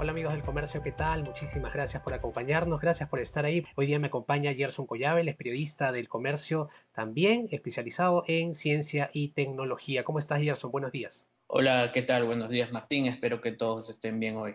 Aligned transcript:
Hola 0.00 0.12
amigos 0.12 0.32
del 0.32 0.44
comercio, 0.44 0.80
¿qué 0.80 0.92
tal? 0.92 1.24
Muchísimas 1.24 1.74
gracias 1.74 2.00
por 2.04 2.14
acompañarnos, 2.14 2.80
gracias 2.80 3.08
por 3.08 3.18
estar 3.18 3.44
ahí. 3.44 3.66
Hoy 3.74 3.86
día 3.86 3.98
me 3.98 4.06
acompaña 4.06 4.54
Gerson 4.54 4.86
Collabel, 4.86 5.28
es 5.28 5.34
periodista 5.34 5.90
del 5.90 6.08
comercio, 6.08 6.68
también 6.92 7.48
especializado 7.50 8.22
en 8.28 8.54
ciencia 8.54 9.10
y 9.12 9.30
tecnología. 9.30 10.04
¿Cómo 10.04 10.20
estás 10.20 10.40
Gerson? 10.40 10.70
Buenos 10.70 10.92
días. 10.92 11.26
Hola, 11.48 11.90
¿qué 11.92 12.02
tal? 12.02 12.26
Buenos 12.26 12.48
días 12.48 12.70
Martín, 12.70 13.06
espero 13.06 13.40
que 13.40 13.50
todos 13.50 13.90
estén 13.90 14.20
bien 14.20 14.36
hoy. 14.36 14.54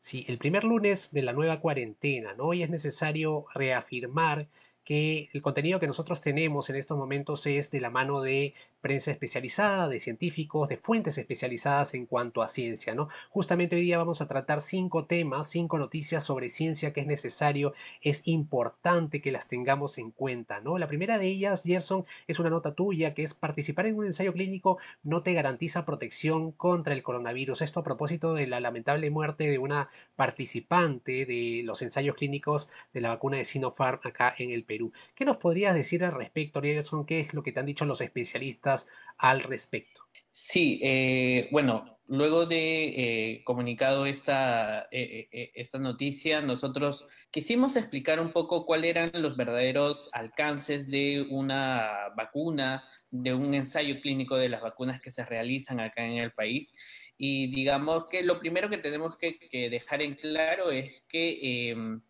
Sí, 0.00 0.26
el 0.28 0.36
primer 0.36 0.62
lunes 0.62 1.10
de 1.10 1.22
la 1.22 1.32
nueva 1.32 1.58
cuarentena, 1.60 2.34
¿no? 2.34 2.44
Hoy 2.44 2.62
es 2.62 2.68
necesario 2.68 3.46
reafirmar 3.54 4.46
que 4.86 5.28
el 5.32 5.42
contenido 5.42 5.80
que 5.80 5.88
nosotros 5.88 6.22
tenemos 6.22 6.70
en 6.70 6.76
estos 6.76 6.96
momentos 6.96 7.44
es 7.46 7.72
de 7.72 7.80
la 7.80 7.90
mano 7.90 8.20
de 8.20 8.54
prensa 8.80 9.10
especializada, 9.10 9.88
de 9.88 9.98
científicos, 9.98 10.68
de 10.68 10.76
fuentes 10.76 11.18
especializadas 11.18 11.92
en 11.94 12.06
cuanto 12.06 12.40
a 12.40 12.48
ciencia, 12.48 12.94
¿no? 12.94 13.08
Justamente 13.28 13.74
hoy 13.74 13.82
día 13.82 13.98
vamos 13.98 14.20
a 14.20 14.28
tratar 14.28 14.62
cinco 14.62 15.04
temas, 15.06 15.50
cinco 15.50 15.76
noticias 15.76 16.22
sobre 16.22 16.50
ciencia 16.50 16.92
que 16.92 17.00
es 17.00 17.06
necesario, 17.08 17.74
es 18.00 18.22
importante 18.26 19.20
que 19.20 19.32
las 19.32 19.48
tengamos 19.48 19.98
en 19.98 20.12
cuenta, 20.12 20.60
¿no? 20.60 20.78
La 20.78 20.86
primera 20.86 21.18
de 21.18 21.26
ellas, 21.26 21.64
Gerson, 21.64 22.06
es 22.28 22.38
una 22.38 22.50
nota 22.50 22.74
tuya 22.74 23.12
que 23.12 23.24
es 23.24 23.34
participar 23.34 23.86
en 23.86 23.96
un 23.96 24.06
ensayo 24.06 24.32
clínico 24.32 24.78
no 25.02 25.22
te 25.22 25.32
garantiza 25.32 25.84
protección 25.84 26.52
contra 26.52 26.94
el 26.94 27.02
coronavirus. 27.02 27.62
Esto 27.62 27.80
a 27.80 27.84
propósito 27.84 28.34
de 28.34 28.46
la 28.46 28.60
lamentable 28.60 29.10
muerte 29.10 29.50
de 29.50 29.58
una 29.58 29.88
participante 30.14 31.26
de 31.26 31.62
los 31.64 31.82
ensayos 31.82 32.14
clínicos 32.14 32.68
de 32.94 33.00
la 33.00 33.08
vacuna 33.08 33.38
de 33.38 33.44
Sinopharm 33.44 34.00
acá 34.04 34.32
en 34.38 34.52
el 34.52 34.64
Perú. 34.64 34.75
¿Qué 35.14 35.24
nos 35.24 35.38
podrías 35.38 35.74
decir 35.74 36.04
al 36.04 36.14
respecto, 36.14 36.60
Gerson? 36.60 37.06
¿Qué 37.06 37.20
es 37.20 37.34
lo 37.34 37.42
que 37.42 37.52
te 37.52 37.60
han 37.60 37.66
dicho 37.66 37.84
los 37.84 38.00
especialistas 38.00 38.86
al 39.18 39.42
respecto. 39.42 40.02
Sí, 40.30 40.80
eh, 40.82 41.48
bueno, 41.50 41.98
luego 42.08 42.44
de 42.44 42.84
eh, 42.84 43.44
comunicado 43.44 44.04
esta, 44.04 44.88
eh, 44.90 45.50
esta 45.54 45.78
noticia, 45.78 46.42
nosotros 46.42 47.06
quisimos 47.30 47.76
explicar 47.76 48.20
un 48.20 48.32
poco 48.32 48.66
cuáles 48.66 48.90
eran 48.90 49.10
los 49.14 49.36
verdaderos 49.36 50.10
alcances 50.12 50.90
de 50.90 51.26
una 51.30 52.10
vacuna, 52.16 52.84
de 53.10 53.32
un 53.32 53.54
ensayo 53.54 54.00
clínico 54.00 54.36
de 54.36 54.50
las 54.50 54.60
vacunas 54.60 55.00
que 55.00 55.10
se 55.10 55.24
realizan 55.24 55.80
acá 55.80 56.04
en 56.04 56.18
el 56.18 56.32
país. 56.32 56.74
Y 57.16 57.50
digamos 57.50 58.06
que 58.06 58.22
lo 58.22 58.38
primero 58.38 58.68
que 58.68 58.78
tenemos 58.78 59.16
que, 59.16 59.38
que 59.38 59.70
dejar 59.70 60.02
en 60.02 60.16
claro 60.16 60.70
es 60.70 61.02
que 61.08 61.70
em, 61.70 62.02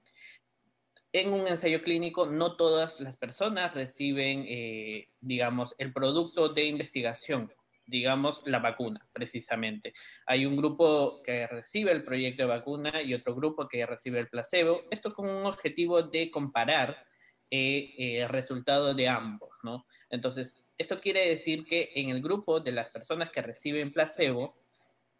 en 1.20 1.32
un 1.32 1.48
ensayo 1.48 1.82
clínico 1.82 2.26
no 2.26 2.56
todas 2.56 3.00
las 3.00 3.16
personas 3.16 3.72
reciben, 3.72 4.44
eh, 4.46 5.08
digamos, 5.20 5.74
el 5.78 5.92
producto 5.92 6.50
de 6.50 6.64
investigación, 6.64 7.50
digamos, 7.86 8.42
la 8.44 8.58
vacuna, 8.58 9.08
precisamente. 9.14 9.94
Hay 10.26 10.44
un 10.44 10.56
grupo 10.56 11.22
que 11.22 11.46
recibe 11.46 11.92
el 11.92 12.04
proyecto 12.04 12.42
de 12.42 12.48
vacuna 12.48 13.00
y 13.00 13.14
otro 13.14 13.34
grupo 13.34 13.66
que 13.66 13.86
recibe 13.86 14.20
el 14.20 14.28
placebo. 14.28 14.82
Esto 14.90 15.14
con 15.14 15.28
un 15.28 15.46
objetivo 15.46 16.02
de 16.02 16.30
comparar 16.30 17.02
eh, 17.50 17.94
eh, 17.96 18.20
el 18.20 18.28
resultado 18.28 18.92
de 18.92 19.08
ambos, 19.08 19.50
¿no? 19.62 19.86
Entonces, 20.10 20.62
esto 20.76 21.00
quiere 21.00 21.28
decir 21.28 21.64
que 21.64 21.92
en 21.94 22.10
el 22.10 22.20
grupo 22.20 22.60
de 22.60 22.72
las 22.72 22.90
personas 22.90 23.30
que 23.30 23.40
reciben 23.40 23.90
placebo, 23.90 24.60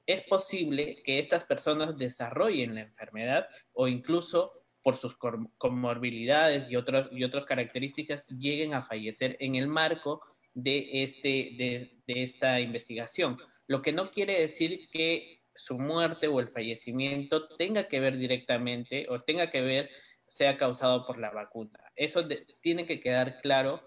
es 0.05 0.23
posible 0.25 1.03
que 1.03 1.19
estas 1.19 1.45
personas 1.45 1.97
desarrollen 1.97 2.75
la 2.75 2.83
enfermedad 2.83 3.49
o 3.73 3.89
incluso 3.89 4.66
por 4.87 4.95
sus 4.95 5.17
comorbilidades 5.59 6.71
y, 6.71 6.77
otras 6.77 7.09
y 7.11 7.25
otras 7.25 7.45
características, 7.45 8.25
lleguen 8.29 8.73
a 8.73 8.83
fallecer 8.83 9.37
en 9.41 9.57
el 9.57 9.67
marco 9.67 10.21
de, 10.55 11.03
este, 11.03 11.57
de, 11.59 11.99
de 12.07 12.23
esta 12.23 12.61
investigación. 12.61 13.37
Lo 13.67 13.83
que 13.83 13.93
no 13.93 14.13
quiere 14.13 14.41
decir 14.41 14.89
que 14.93 15.43
su 15.53 15.77
muerte 15.77 16.29
o 16.29 16.39
el 16.39 16.51
fallecimiento 16.51 17.49
tenga 17.57 17.89
que 17.89 17.99
ver 17.99 18.17
directamente 18.17 19.09
o 19.09 19.23
tenga 19.23 19.51
que 19.51 19.61
ver, 19.61 19.91
sea 20.25 20.57
causado 20.57 21.05
por 21.05 21.19
la 21.19 21.33
vacuna. 21.33 21.81
Eso 21.97 22.25
tiene 22.61 22.87
que 22.87 23.01
quedar 23.01 23.41
claro 23.41 23.83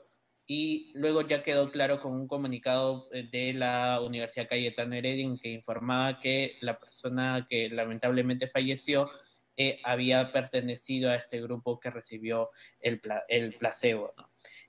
y 0.48 0.92
luego 0.96 1.22
ya 1.22 1.44
quedó 1.44 1.72
claro 1.72 2.02
con 2.02 2.12
un 2.12 2.28
comunicado 2.28 3.08
eh, 3.14 3.30
de 3.32 3.54
la 3.54 4.02
Universidad 4.02 4.50
Cayetano 4.50 4.96
Heredia 4.96 5.34
que 5.42 5.52
informaba 5.52 6.20
que 6.20 6.58
la 6.60 6.78
persona 6.78 7.48
que 7.50 7.70
lamentablemente 7.70 8.50
falleció 8.50 9.10
eh, 9.58 9.80
había 9.84 10.32
pertenecido 10.32 11.10
a 11.10 11.16
este 11.16 11.42
grupo 11.42 11.80
que 11.80 11.90
recibió 11.90 12.50
el, 12.80 13.02
el 13.28 13.56
placebo. 13.56 14.14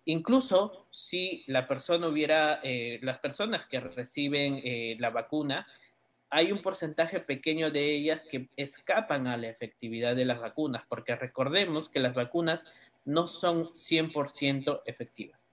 Incluso 0.04 0.88
si 0.90 1.44
la 1.46 1.66
persona 1.66 2.08
hubiera, 2.08 2.60
eh, 2.62 2.98
las 3.02 3.18
personas 3.18 3.66
que 3.66 3.80
reciben 3.80 4.60
eh, 4.64 4.96
la 4.98 5.10
vacuna, 5.10 5.66
hay 6.30 6.52
un 6.52 6.62
porcentaje 6.62 7.20
pequeño 7.20 7.70
de 7.70 7.92
ellas 7.92 8.24
que 8.28 8.48
escapan 8.56 9.26
a 9.26 9.36
la 9.36 9.48
efectividad 9.48 10.14
de 10.16 10.24
las 10.24 10.40
vacunas, 10.40 10.84
porque 10.88 11.16
recordemos 11.16 11.88
que 11.88 12.00
las 12.00 12.14
vacunas 12.14 12.66
no 13.04 13.26
son 13.26 13.72
100% 13.72 14.82
efectivas. 14.86 15.50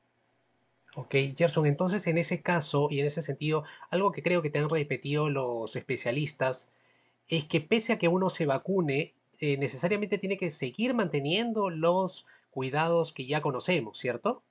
Ok, 0.95 1.15
Gerson, 1.35 1.67
entonces 1.67 2.07
en 2.07 2.17
ese 2.17 2.41
caso 2.41 2.87
y 2.89 2.99
en 2.99 3.05
ese 3.05 3.21
sentido, 3.21 3.63
algo 3.91 4.11
que 4.11 4.23
creo 4.23 4.41
que 4.41 4.49
te 4.49 4.59
han 4.59 4.69
repetido 4.69 5.29
los 5.29 5.75
especialistas 5.75 6.69
es 7.27 7.45
que 7.45 7.61
pese 7.61 7.93
a 7.93 7.99
que 7.99 8.07
uno 8.07 8.29
se 8.29 8.45
vacune, 8.45 9.13
eh, 9.39 9.57
necesariamente 9.57 10.17
tiene 10.17 10.37
que 10.37 10.49
seguir 10.49 10.95
manteniendo 10.95 11.69
los 11.69 12.25
cuidados 12.49 13.13
que 13.13 13.27
ya 13.27 13.41
conocemos, 13.41 13.99
¿cierto? 13.99 14.43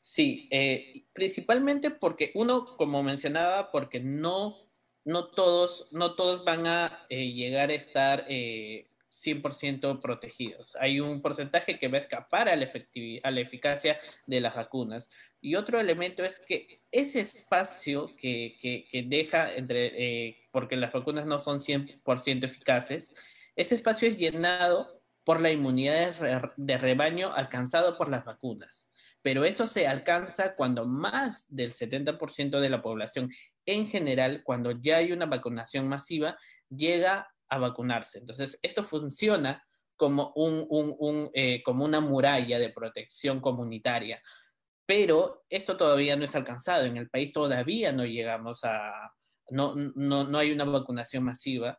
Sí, 0.00 0.48
eh, 0.50 1.04
principalmente 1.12 1.90
porque 1.90 2.32
uno, 2.34 2.76
como 2.76 3.02
mencionaba, 3.04 3.70
porque 3.70 4.00
no, 4.00 4.56
no, 5.04 5.28
todos, 5.28 5.86
no 5.92 6.16
todos 6.16 6.44
van 6.44 6.66
a 6.66 7.06
eh, 7.10 7.32
llegar 7.32 7.70
a 7.70 7.74
estar 7.74 8.26
100% 8.26 10.00
protegidos. 10.00 10.76
Hay 10.80 10.98
un 10.98 11.22
porcentaje 11.22 11.78
que 11.78 11.86
va 11.86 11.98
a 11.98 12.00
escapar 12.00 12.48
a 12.48 12.56
la, 12.56 12.68
a 13.22 13.30
la 13.30 13.40
eficacia 13.40 13.98
de 14.26 14.40
las 14.40 14.56
vacunas. 14.56 15.10
Y 15.40 15.54
otro 15.54 15.78
elemento 15.78 16.24
es 16.24 16.40
que 16.40 16.80
ese 16.90 17.20
espacio 17.20 18.16
que, 18.16 18.56
que, 18.60 19.02
deja 19.06 19.54
entre, 19.54 20.48
porque 20.50 20.76
las 20.76 20.92
vacunas 20.92 21.26
no 21.26 21.38
son 21.38 21.60
100% 21.60 22.44
eficaces, 22.44 23.14
ese 23.56 23.74
espacio 23.74 24.08
es 24.08 24.16
llenado 24.16 25.02
por 25.24 25.40
la 25.40 25.50
inmunidad 25.50 26.14
de 26.56 26.78
rebaño 26.78 27.32
alcanzado 27.32 27.96
por 27.96 28.08
las 28.08 28.24
vacunas, 28.24 28.90
pero 29.22 29.44
eso 29.44 29.66
se 29.66 29.86
alcanza 29.86 30.56
cuando 30.56 30.86
más 30.86 31.46
del 31.54 31.72
70% 31.72 32.58
de 32.58 32.70
la 32.70 32.82
población 32.82 33.30
en 33.66 33.86
general, 33.86 34.42
cuando 34.44 34.72
ya 34.72 34.96
hay 34.96 35.12
una 35.12 35.26
vacunación 35.26 35.88
masiva, 35.88 36.36
llega 36.68 37.32
a 37.48 37.58
vacunarse. 37.58 38.18
Entonces, 38.18 38.58
esto 38.62 38.82
funciona 38.82 39.64
eh, 41.34 41.62
como 41.64 41.84
una 41.84 42.00
muralla 42.00 42.58
de 42.58 42.70
protección 42.70 43.40
comunitaria, 43.40 44.20
pero 44.84 45.44
esto 45.48 45.76
todavía 45.76 46.16
no 46.16 46.24
es 46.24 46.34
alcanzado. 46.34 46.84
En 46.84 46.96
el 46.96 47.08
país 47.08 47.32
todavía 47.32 47.92
no 47.92 48.04
llegamos 48.04 48.64
a, 48.64 49.14
no, 49.50 49.76
no, 49.76 50.24
no 50.24 50.38
hay 50.38 50.50
una 50.50 50.64
vacunación 50.64 51.22
masiva 51.22 51.78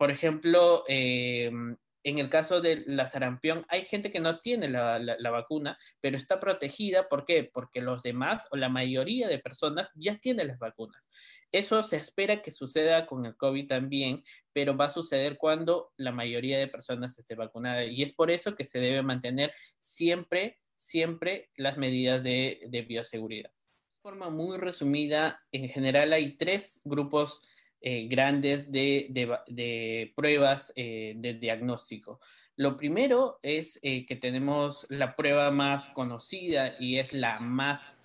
por 0.00 0.10
ejemplo, 0.10 0.82
em, 0.88 1.76
en 2.04 2.18
el 2.18 2.30
caso 2.30 2.62
de 2.62 2.84
la 2.86 3.06
sarampión, 3.06 3.66
hay 3.68 3.84
gente 3.84 4.10
que 4.10 4.18
no 4.18 4.40
tiene 4.40 4.66
la, 4.66 5.30
vacuna, 5.30 5.76
pero 6.00 6.16
está 6.16 6.40
protegida. 6.40 7.06
¿Por 7.10 7.26
qué? 7.26 7.50
Porque 7.52 7.82
los 7.82 8.02
demás 8.02 8.48
o 8.50 8.56
la 8.56 8.70
mayoría 8.70 9.28
de 9.28 9.38
personas 9.38 9.90
ya 9.94 10.16
tienen 10.16 10.46
las 10.46 10.58
vacunas. 10.58 11.10
Eso 11.52 11.82
se 11.82 11.98
espera 11.98 12.40
que 12.40 12.50
suceda 12.50 13.04
con 13.04 13.26
el 13.26 13.36
COVID 13.36 13.66
también, 13.66 14.24
pero 14.54 14.74
va 14.74 14.86
a 14.86 14.90
suceder 14.90 15.36
cuando 15.36 15.92
la 15.98 16.12
mayoría 16.12 16.58
de 16.58 16.68
personas 16.68 17.18
esté 17.18 17.34
vacunada. 17.34 17.84
Y 17.84 18.02
es 18.02 18.14
por 18.14 18.30
eso 18.30 18.56
que 18.56 18.64
se 18.64 18.78
debe 18.78 19.02
mantener 19.02 19.52
siempre, 19.80 20.60
siempre 20.76 21.50
las 21.56 21.76
medidas 21.76 22.22
de, 22.22 22.62
de 22.68 22.80
bioseguridad. 22.80 23.50
De 23.50 24.00
forma 24.00 24.30
muy 24.30 24.56
resumida, 24.56 25.42
en 25.52 25.68
general 25.68 26.14
hay 26.14 26.38
tres 26.38 26.80
grupos 26.84 27.42
eh, 27.82 28.06
grandes 28.08 28.70
de, 28.70 30.12
pruebas 30.14 30.72
eh, 30.76 31.14
de 31.16 31.34
diagnóstico. 31.34 32.20
Lo 32.56 32.76
primero 32.76 33.38
es 33.42 33.78
eh, 33.82 34.04
que 34.04 34.16
tenemos 34.16 34.86
la 34.90 35.16
prueba 35.16 35.50
más 35.50 35.90
conocida 35.90 36.74
y 36.78 36.98
es 36.98 37.14
la 37.14 37.40
más 37.40 38.02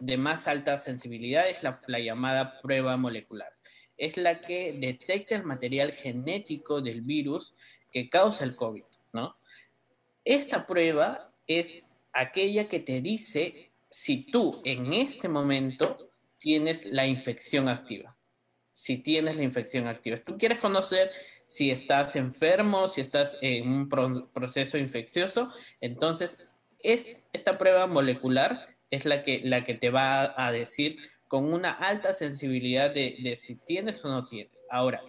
de 0.00 0.16
más 0.16 0.46
alta 0.46 0.76
sensibilidad, 0.76 1.48
es 1.48 1.62
la, 1.62 1.80
la 1.86 1.98
llamada 1.98 2.60
prueba 2.60 2.96
molecular. 2.96 3.52
Es 3.96 4.16
la 4.16 4.42
que 4.42 4.74
detecta 4.78 5.34
el 5.34 5.44
material 5.44 5.92
genético 5.92 6.80
del 6.80 7.00
virus 7.00 7.54
que 7.90 8.10
causa 8.10 8.44
el 8.44 8.54
COVID, 8.54 8.84
¿no? 9.12 9.36
Esta 10.24 10.66
prueba 10.66 11.32
es 11.46 11.84
aquella 12.12 12.68
que 12.68 12.80
te 12.80 13.00
dice 13.00 13.70
si 13.90 14.30
tú 14.30 14.60
en 14.64 14.92
este 14.92 15.28
momento 15.28 16.10
tienes 16.38 16.84
la 16.84 17.06
infección 17.06 17.68
activa. 17.68 18.15
Si 18.76 18.98
tienes 18.98 19.36
la 19.36 19.42
infección 19.42 19.86
activa. 19.86 20.18
Tú 20.18 20.36
quieres 20.36 20.58
conocer 20.58 21.10
si 21.46 21.70
estás 21.70 22.14
enfermo, 22.14 22.88
si 22.88 23.00
estás 23.00 23.38
en 23.40 23.66
un 23.70 23.88
proceso 23.88 24.76
infeccioso, 24.76 25.50
entonces 25.80 26.46
esta 26.82 27.56
prueba 27.56 27.86
molecular 27.86 28.66
es 28.90 29.06
la 29.06 29.22
que, 29.22 29.40
la 29.42 29.64
que 29.64 29.72
te 29.72 29.88
va 29.88 30.34
a 30.36 30.52
decir 30.52 30.98
con 31.26 31.54
una 31.54 31.70
alta 31.70 32.12
sensibilidad 32.12 32.92
de, 32.92 33.34
si 33.36 33.54
tienes 33.54 34.04
o 34.04 34.08
no 34.08 34.26
tienes. 34.26 34.52
Ahora, 34.70 35.02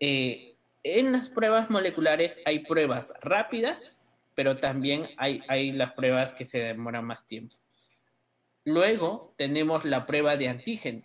eh, 0.00 0.56
en 0.82 1.12
las 1.12 1.28
pruebas 1.28 1.70
moleculares 1.70 2.42
hay 2.46 2.64
pruebas 2.64 3.14
rápidas, 3.20 4.02
pero 4.34 4.56
también 4.56 5.06
hay, 5.18 5.40
hay 5.46 5.70
las 5.70 5.92
pruebas 5.92 6.32
que 6.32 6.44
se 6.44 6.58
demoran 6.58 7.04
más 7.04 7.28
tiempo. 7.28 7.56
Luego 8.64 9.34
tenemos 9.38 9.84
la 9.84 10.04
prueba 10.04 10.36
de 10.36 10.48
antígeno, 10.48 11.02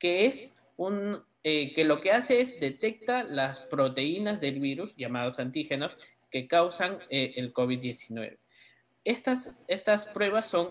que 0.00 0.26
es 0.26 0.57
un, 0.78 1.22
eh, 1.44 1.74
que 1.74 1.84
lo 1.84 2.00
que 2.00 2.12
hace 2.12 2.40
es 2.40 2.58
detecta 2.58 3.22
las 3.22 3.58
proteínas 3.66 4.40
del 4.40 4.60
virus, 4.60 4.96
llamados 4.96 5.38
antígenos, 5.38 5.98
que 6.30 6.48
causan 6.48 6.98
eh, 7.10 7.34
el 7.36 7.52
COVID-19. 7.52 8.38
Estas, 9.04 9.66
estas 9.68 10.06
pruebas 10.06 10.46
son 10.46 10.70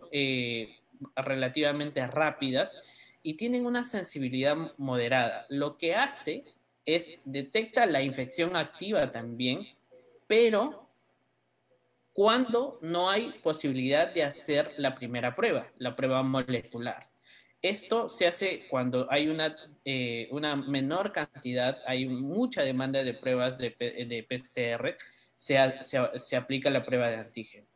relativamente 1.15 2.05
rápidas 2.07 2.81
y 3.21 3.35
tienen 3.35 3.67
una 3.67 3.83
sensibilidad 3.83 4.55
moderada. 4.77 5.45
Lo 5.49 5.77
que 5.77 5.95
hace 5.95 6.43
es 6.85 7.19
detecta 7.25 7.85
la 7.85 8.01
infección 8.01 8.55
activa 8.55 9.11
también, 9.11 9.67
pero 10.25 10.87
cuando 12.17 12.79
no 12.81 13.11
hay 13.11 13.31
posibilidad 13.43 14.11
de 14.11 14.23
hacer 14.23 14.71
la 14.77 14.95
primera 14.95 15.35
prueba, 15.35 15.67
la 15.77 15.95
prueba 15.95 16.23
molecular. 16.23 17.07
Esto 17.61 18.07
se 18.09 18.27
hace 18.27 18.67
cuando 18.69 19.07
hay 19.11 19.27
una, 19.29 19.55
eh, 19.83 20.27
una 20.31 20.55
menor 20.55 21.11
cantidad, 21.11 21.79
hay 21.85 22.05
mucha 22.05 22.61
demanda 22.61 23.03
de 23.03 23.13
pruebas 23.13 23.57
de, 23.57 23.71
de 23.71 24.25
PCR, 24.29 24.95
se, 25.35 25.57
se, 26.19 26.35
aplica 26.35 26.69
la 26.69 26.83
prueba 26.83 27.09
de 27.09 27.17
antígeno. 27.17 27.67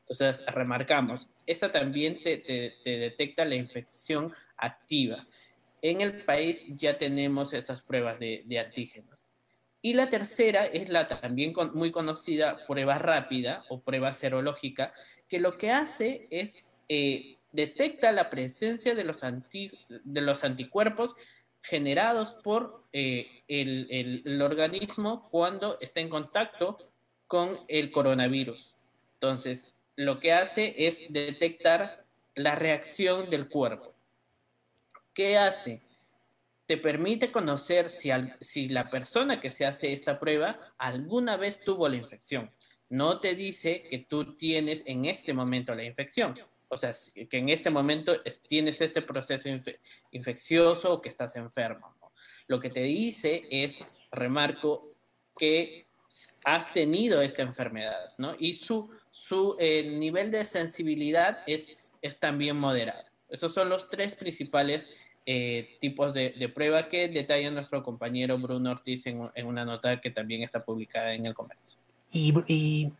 Entonces, 0.00 0.44
remarcamos, 0.46 1.30
esta 1.46 1.70
también 1.70 2.22
te, 2.22 2.38
te 2.38 2.90
detecta 2.90 3.44
la 3.44 3.54
infección 3.54 4.32
activa. 4.56 5.26
En 5.80 6.00
el 6.00 6.24
país 6.24 6.66
ya 6.76 6.98
tenemos 6.98 7.52
estas 7.52 7.82
pruebas 7.82 8.18
de, 8.18 8.58
antígenos. 8.58 9.18
Y 9.80 9.94
la 9.94 10.10
tercera 10.10 10.66
es 10.66 10.88
la 10.88 11.06
también 11.06 11.52
muy 11.72 11.92
conocida 11.92 12.66
prueba 12.66 12.98
rápida 12.98 13.64
o 13.68 13.80
prueba 13.80 14.12
serológica, 14.12 14.92
que 15.28 15.38
lo 15.38 15.56
que 15.56 15.70
hace 15.70 16.26
es 16.30 16.64
eh, 16.88 17.37
detecta 17.52 18.12
la 18.12 18.30
presencia 18.30 18.94
de 18.94 19.04
los, 19.04 19.20
de 19.20 20.20
los 20.20 20.44
anticuerpos 20.44 21.16
generados 21.62 22.32
por 22.32 22.84
eh, 22.92 23.42
el, 23.48 24.22
el, 24.24 24.42
organismo 24.42 25.28
cuando 25.30 25.78
está 25.80 26.00
en 26.00 26.08
contacto 26.08 26.78
con 27.26 27.60
el 27.68 27.90
coronavirus. 27.90 28.74
Entonces, 29.14 29.66
lo 29.96 30.18
que 30.20 30.32
hace 30.32 30.74
es 30.86 31.12
detectar 31.12 32.04
la 32.34 32.54
reacción 32.54 33.28
del 33.30 33.48
cuerpo. 33.48 33.92
¿Qué 35.12 35.36
hace? 35.36 35.82
Te 36.66 36.76
permite 36.76 37.32
conocer 37.32 37.88
si, 37.88 38.10
si 38.40 38.68
la 38.68 38.88
persona 38.88 39.40
que 39.40 39.50
se 39.50 39.66
hace 39.66 39.92
esta 39.92 40.18
prueba 40.18 40.58
alguna 40.78 41.36
vez 41.36 41.60
tuvo 41.60 41.88
la 41.88 41.96
infección. 41.96 42.50
No 42.88 43.20
te 43.20 43.34
dice 43.34 43.82
que 43.90 43.98
tú 43.98 44.36
tienes 44.36 44.82
en 44.86 45.04
este 45.04 45.34
momento 45.34 45.74
la 45.74 45.84
infección. 45.84 46.38
O 46.68 46.78
sea, 46.78 46.92
que 47.28 47.38
en 47.38 47.48
este 47.48 47.70
momento 47.70 48.20
tienes 48.46 48.80
este 48.80 49.02
proceso 49.02 49.48
infeccioso 50.10 50.92
o 50.92 51.00
que 51.00 51.08
estás 51.08 51.34
enfermo. 51.36 51.94
Lo 52.46 52.60
que 52.60 52.70
te 52.70 52.82
dice 52.82 53.46
es, 53.50 53.84
remarco, 54.10 54.94
que 55.36 55.86
has 56.44 56.72
tenido 56.72 57.20
esta 57.22 57.42
enfermedad, 57.42 58.12
¿no? 58.18 58.34
Y 58.38 58.54
su, 58.54 58.90
su 59.10 59.56
eh, 59.58 59.96
nivel 59.98 60.30
de 60.30 60.44
sensibilidad 60.44 61.42
es, 61.46 61.76
es 62.02 62.18
también 62.18 62.56
moderado. 62.56 63.04
Esos 63.28 63.52
son 63.52 63.68
los 63.68 63.88
tres 63.88 64.16
principales 64.16 64.90
eh, 65.26 65.76
tipos 65.78 66.14
de, 66.14 66.50
prueba 66.54 66.88
que 66.88 67.08
detalla 67.08 67.50
nuestro 67.50 67.82
compañero 67.82 68.38
Bruno 68.38 68.70
Ortiz 68.70 69.06
en, 69.06 69.30
una 69.44 69.64
nota 69.64 70.00
que 70.00 70.10
también 70.10 70.42
está 70.42 70.64
publicada 70.64 71.12
en 71.12 71.26
el 71.26 71.34
comercio. 71.34 71.78
Y, 72.10 72.32
y 72.46 72.90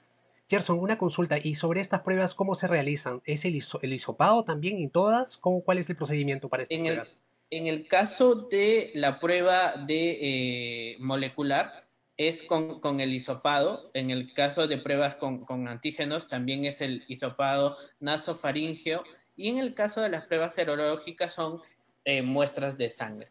Gerson, 0.48 0.78
una 0.78 0.96
consulta, 0.96 1.38
¿y 1.42 1.54
sobre 1.54 1.80
estas 1.80 2.00
pruebas 2.00 2.34
cómo 2.34 2.54
se 2.54 2.66
realizan? 2.66 3.20
¿Es 3.24 3.44
el, 3.44 3.62
el 3.82 3.92
hisopado 3.92 4.44
también 4.44 4.78
en 4.78 4.90
todas? 4.90 5.36
¿Cómo, 5.36 5.62
¿Cuál 5.62 5.78
es 5.78 5.90
el 5.90 5.96
procedimiento 5.96 6.48
para 6.48 6.62
estas 6.62 6.78
en 6.78 6.84
pruebas? 6.84 7.18
El, 7.50 7.58
en 7.58 7.66
el 7.66 7.86
caso 7.86 8.34
de 8.34 8.90
la 8.94 9.20
prueba 9.20 9.74
de 9.76 10.18
eh, 10.20 10.96
molecular, 11.00 11.86
es 12.18 12.42
con, 12.42 12.80
con, 12.80 13.00
el 13.00 13.14
hisopado. 13.14 13.90
En 13.94 14.10
el 14.10 14.34
caso 14.34 14.66
de 14.66 14.78
pruebas 14.78 15.16
con, 15.16 15.44
con, 15.44 15.68
antígenos, 15.68 16.28
también 16.28 16.64
es 16.64 16.80
el 16.80 17.04
hisopado 17.06 17.76
nasofaringeo. 18.00 19.04
Y 19.36 19.48
en 19.48 19.58
el 19.58 19.72
caso 19.72 20.00
de 20.00 20.08
las 20.08 20.26
pruebas 20.26 20.54
serológicas 20.54 21.32
son 21.32 21.60
eh, 22.04 22.22
muestras 22.22 22.76
de 22.76 22.90
sangre. 22.90 23.28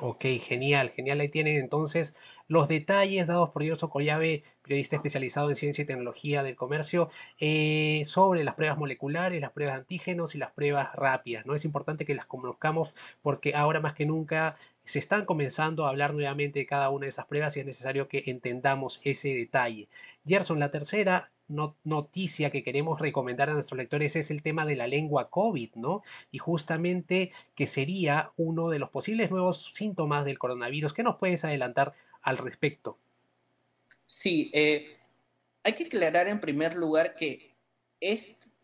Ok, 0.00 0.24
genial, 0.40 0.90
genial. 0.90 1.20
Ahí 1.20 1.28
tienen 1.28 1.56
entonces 1.56 2.14
los 2.48 2.68
detalles 2.68 3.26
dados 3.26 3.50
por 3.50 3.62
Yoso 3.62 3.88
Collave, 3.90 4.42
periodista 4.62 4.96
especializado 4.96 5.48
en 5.50 5.56
ciencia 5.56 5.82
y 5.82 5.86
tecnología 5.86 6.42
del 6.42 6.56
comercio, 6.56 7.10
eh, 7.38 8.02
sobre 8.06 8.44
las 8.44 8.54
pruebas 8.54 8.78
moleculares, 8.78 9.40
las 9.40 9.52
pruebas 9.52 9.74
de 9.74 9.80
antígenos 9.80 10.34
y 10.34 10.38
las 10.38 10.52
pruebas 10.52 10.94
rápidas. 10.94 11.46
¿no? 11.46 11.54
Es 11.54 11.64
importante 11.64 12.04
que 12.04 12.14
las 12.14 12.26
conozcamos 12.26 12.94
porque 13.22 13.54
ahora 13.54 13.80
más 13.80 13.94
que 13.94 14.06
nunca 14.06 14.56
se 14.84 14.98
están 14.98 15.24
comenzando 15.24 15.86
a 15.86 15.88
hablar 15.88 16.12
nuevamente 16.12 16.58
de 16.58 16.66
cada 16.66 16.90
una 16.90 17.04
de 17.04 17.10
esas 17.10 17.26
pruebas 17.26 17.56
y 17.56 17.60
es 17.60 17.66
necesario 17.66 18.08
que 18.08 18.24
entendamos 18.26 19.00
ese 19.04 19.28
detalle. 19.34 19.88
Gerson, 20.26 20.60
la 20.60 20.70
tercera 20.70 21.30
noticia 21.48 22.50
que 22.50 22.62
queremos 22.62 23.00
recomendar 23.00 23.50
a 23.50 23.52
nuestros 23.52 23.76
lectores 23.76 24.16
es 24.16 24.30
el 24.30 24.42
tema 24.42 24.64
de 24.64 24.76
la 24.76 24.86
lengua 24.86 25.28
COVID, 25.28 25.74
¿no? 25.74 26.02
Y 26.30 26.38
justamente 26.38 27.32
que 27.54 27.66
sería 27.66 28.32
uno 28.36 28.70
de 28.70 28.78
los 28.78 28.90
posibles 28.90 29.30
nuevos 29.30 29.70
síntomas 29.74 30.24
del 30.24 30.38
coronavirus. 30.38 30.94
¿Qué 30.94 31.02
nos 31.02 31.16
puedes 31.16 31.44
adelantar 31.44 31.92
al 32.24 32.38
respecto? 32.38 32.98
Sí, 34.06 34.50
eh, 34.52 34.98
hay 35.62 35.74
que 35.74 35.84
aclarar 35.84 36.26
en 36.28 36.40
primer 36.40 36.74
lugar 36.74 37.14
que 37.14 37.54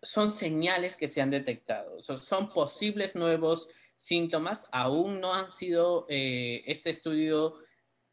son 0.02 0.30
señales 0.30 0.96
que 0.96 1.08
se 1.08 1.20
han 1.20 1.30
detectado, 1.30 2.02
son, 2.02 2.52
posibles 2.52 3.14
nuevos 3.14 3.68
síntomas, 3.96 4.66
aún 4.73 5.20
no 5.20 5.34
han 5.34 5.50
sido, 5.50 6.06
eh, 6.08 6.62
este 6.66 6.90
estudio 6.90 7.58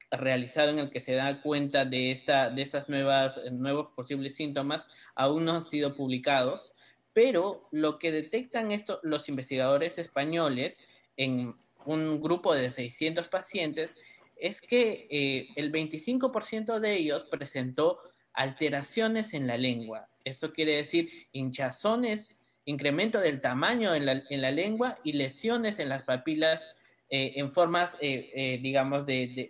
realizado 0.10 0.70
en 0.70 0.80
el 0.80 0.90
que 0.90 1.02
se 1.02 1.16
da 1.16 1.42
cuenta 1.42 1.84
de, 1.84 2.12
esta, 2.12 2.50
de 2.50 2.62
estas 2.62 2.88
nuevas, 2.88 3.40
nuevos 3.52 3.88
posibles 3.94 4.36
síntomas 4.36 4.88
aún 5.16 5.44
no 5.44 5.54
han 5.54 5.64
sido 5.64 5.96
publicados, 5.96 6.74
pero 7.12 7.68
lo 7.72 7.98
que 7.98 8.12
detectan 8.12 8.72
esto, 8.72 9.00
los 9.04 9.28
investigadores 9.28 9.98
españoles 9.98 10.82
en 11.18 11.56
un 11.86 12.22
grupo 12.22 12.54
de 12.54 12.70
600 12.70 13.28
pacientes 13.28 13.98
es 14.40 14.62
que 14.62 15.08
eh, 15.10 15.48
el 15.56 15.72
25% 15.72 16.80
de 16.80 16.96
ellos 16.96 17.28
presentó 17.30 18.00
alteraciones 18.34 19.34
en 19.34 19.48
la 19.48 19.58
lengua. 19.58 20.10
Esto 20.24 20.54
quiere 20.54 20.76
decir 20.76 21.10
hinchazones, 21.32 22.38
incremento 22.66 23.20
del 23.20 23.42
tamaño 23.42 23.96
en 23.96 24.06
la, 24.06 24.24
en 24.30 24.42
la 24.42 24.52
lengua 24.52 25.00
y 25.04 25.14
lesiones 25.14 25.80
en 25.80 25.90
las 25.90 26.04
papilas 26.04 26.76
eh, 27.10 27.34
en 27.38 27.50
formas, 27.50 27.98
eh, 28.02 28.60
digamos, 28.62 29.06
de, 29.06 29.50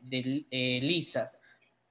lisas. 0.82 1.40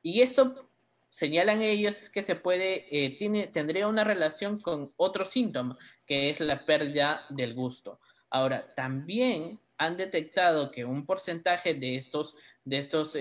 Y 0.03 0.21
esto 0.21 0.71
señalan 1.09 1.63
ellos 1.63 2.09
que 2.11 2.23
se 2.23 2.37
puede, 2.37 3.17
tiene, 3.19 3.49
tendría 3.49 3.89
una 3.89 4.05
relación 4.05 4.61
con 4.61 4.93
otro 4.97 5.27
síntoma, 5.27 5.77
que 6.07 6.31
es 6.31 6.41
la 6.41 6.65
pérdida 6.65 7.27
del 7.31 7.55
gusto. 7.55 7.99
Ahora, 8.31 8.73
también 8.75 9.61
han 9.79 9.97
detectado 9.97 10.71
que 10.71 10.85
un 10.85 11.07
porcentaje 11.07 11.75
de 11.75 11.97
estos, 11.97 12.37
de 12.65 12.79
estos 12.79 13.17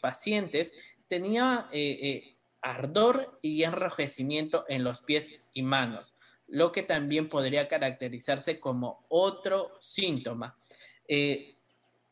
pacientes 0.00 0.72
tenía 1.08 1.68
ardor 2.60 3.38
y 3.42 3.62
enrojecimiento 3.62 4.64
en 4.68 4.84
los 4.84 5.00
pies 5.00 5.40
y 5.52 5.62
manos, 5.62 6.14
lo 6.48 6.72
que 6.72 6.82
también 6.82 7.28
podría 7.28 7.68
caracterizarse 7.68 8.60
como 8.60 9.04
otro 9.08 9.76
síntoma. 9.80 10.56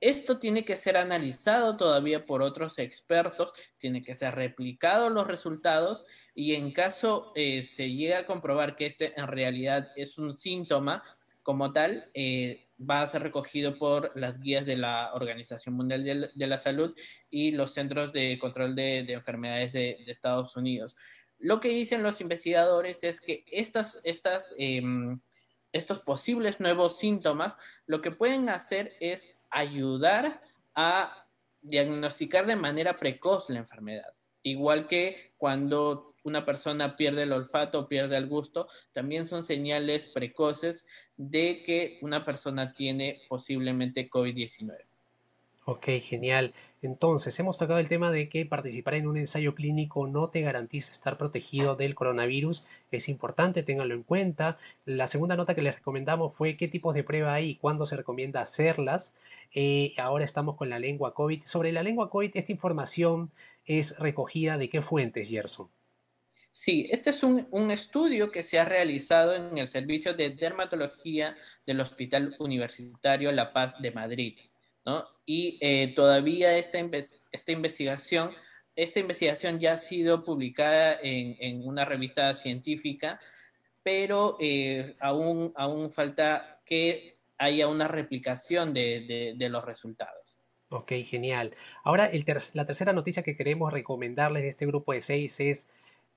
Esto 0.05 0.38
tiene 0.38 0.67
que 0.67 0.76
ser 0.76 0.99
analizado 0.99 1.79
todavía 1.79 2.26
por 2.26 2.43
otros 2.43 2.79
expertos, 2.79 3.55
tiene 3.79 4.03
que 4.03 4.14
ser 4.14 4.35
replicado 4.35 5.09
los 5.09 5.26
resultados 5.26 6.05
y 6.35 6.53
en 6.57 6.73
caso 6.73 7.33
eh, 7.35 7.62
se 7.62 7.88
llegue 7.88 8.14
a 8.14 8.26
comprobar 8.26 8.76
que 8.76 8.85
este 8.85 9.19
en 9.19 9.29
realidad 9.29 9.88
es 9.97 10.19
un 10.19 10.35
síntoma 10.35 11.03
como 11.43 11.73
tal, 11.73 12.05
eh, 12.12 12.63
va 12.78 13.02
a 13.02 13.07
ser 13.07 13.23
recogido 13.23 13.78
por 13.78 14.12
las 14.19 14.40
guías 14.40 14.66
de 14.66 14.76
la 14.76 15.12
Organización 15.14 15.75
Mundial 15.75 16.33
de, 16.35 16.47
la 16.47 16.59
Salud 16.59 16.95
y 17.31 17.52
los 17.52 17.73
Centros 17.73 18.12
de 18.12 18.38
Control 18.38 18.75
de, 18.75 19.00
Enfermedades 19.12 19.73
de, 19.73 19.97
Estados 20.07 20.57
Unidos. 20.57 20.97
Lo 21.38 21.61
que 21.61 21.69
dicen 21.69 22.02
los 22.02 22.21
investigadores 22.21 23.04
es 23.04 23.21
que 23.21 23.45
estas, 23.50 24.00
estas, 24.04 24.54
em, 24.59 25.21
estos 25.73 26.00
posibles 26.00 26.61
nuevos 26.61 26.99
síntomas 26.99 27.57
lo 27.87 28.00
que 28.00 28.11
pueden 28.11 28.49
hacer 28.49 28.93
es 29.00 29.37
ayudar 29.50 30.40
a 30.75 31.26
diagnosticar 31.62 32.47
de 32.47 32.57
manera 32.57 32.99
precoz 32.99 33.49
la 33.50 33.59
enfermedad. 33.59 34.14
Igual 34.43 34.87
que 34.88 35.33
cuando 35.37 36.13
una 36.25 36.45
persona 36.45 36.97
pierde 36.97 37.23
el 37.23 37.33
olfato 37.33 37.87
pierde 37.87 38.16
el 38.16 38.26
gusto, 38.26 38.66
también 38.93 39.26
son 39.26 39.45
señales 39.45 40.09
precoces 40.09 40.87
de 41.16 41.62
que 41.64 41.99
una 42.02 42.25
persona 42.25 42.73
tiene 42.73 43.21
posiblemente 43.28 44.11
COVID-19. 44.11 44.75
Ok, 45.66 45.87
genial. 46.02 46.52
Entonces, 46.83 47.38
hemos 47.38 47.57
tocado 47.57 47.78
el 47.78 47.88
tema 47.88 48.11
de 48.11 48.28
que 48.28 48.45
participar 48.45 48.95
en 48.95 49.07
un 49.07 49.16
ensayo 49.16 49.54
clínico 49.54 50.07
no 50.07 50.28
te 50.28 50.43
garantiza 50.43 50.93
estar 50.93 51.16
protegido 51.16 51.75
del 51.75 51.95
coronavirus. 51.95 52.64
Es 52.90 53.09
importante, 53.09 53.62
ténganlo 53.62 53.95
en 53.95 54.02
cuenta. 54.02 54.59
La 54.85 55.07
segunda 55.07 55.37
nota 55.37 55.54
que 55.54 55.62
les 55.62 55.76
recomendamos 55.76 56.35
fue 56.37 56.59
qué 56.59 56.69
tipos 56.69 56.95
de 56.95 57.02
prueba 57.02 57.33
hay 57.33 57.50
y 57.50 57.57
cuándo 57.57 57.87
se 57.87 57.97
recomienda 57.97 58.43
hacerlas. 58.43 59.14
Eh, 59.54 59.95
ahora 59.97 60.25
estamos 60.25 60.57
con 60.57 60.69
la 60.69 60.78
lengua 60.78 61.14
COVID. 61.14 61.45
Sobre 61.45 61.73
la 61.73 61.83
lengua 61.83 62.11
COVID, 62.11 62.33
esta 62.35 62.52
información 62.52 63.31
es 63.64 63.99
recogida 63.99 64.59
de 64.59 64.69
qué 64.69 64.83
fuentes, 64.83 65.28
Gerson. 65.28 65.69
Sí, 66.57 66.87
este 66.93 67.11
es 67.11 67.25
un, 67.25 67.49
un, 67.51 67.73
estudio 67.73 68.31
que 68.31 68.45
se 68.45 68.61
ha 68.61 68.65
realizado 68.65 69.35
en 69.35 69.59
el 69.59 69.67
Servicio 69.67 70.15
de 70.15 70.31
Dermatología 70.31 71.37
del 71.67 71.81
Hospital 71.81 72.37
Universitario 72.39 73.33
La 73.33 73.53
Paz 73.53 73.83
de 73.83 73.91
Madrid. 73.91 74.39
Y 75.27 75.59
eh, 75.61 75.93
todavía 75.97 76.57
esta, 76.57 76.79
esta 77.33 77.51
investigación, 77.51 78.31
esta 78.77 79.01
investigación 79.01 79.59
ya 79.59 79.73
ha 79.73 79.79
sido 79.79 80.23
publicada 80.23 80.97
en, 81.03 81.67
una 81.67 81.85
revista 81.85 82.33
científica, 82.35 83.19
pero 83.83 84.37
eh, 84.39 84.95
aún, 85.01 85.53
aún 85.57 85.91
falta 85.91 86.61
que 86.65 87.17
haya 87.37 87.67
una 87.67 87.89
replicación 87.89 88.73
de, 88.73 89.35
los 89.51 89.65
resultados. 89.65 90.37
Ok, 90.69 90.93
genial. 91.05 91.53
Ahora, 91.83 92.13
la 92.53 92.65
tercera 92.65 92.93
noticia 92.93 93.25
que 93.25 93.37
queremos 93.37 93.73
recomendarles 93.73 94.45
de 94.45 94.49
este 94.51 94.67
grupo 94.67 94.93
de 94.93 95.03
seis 95.03 95.41
es 95.41 95.67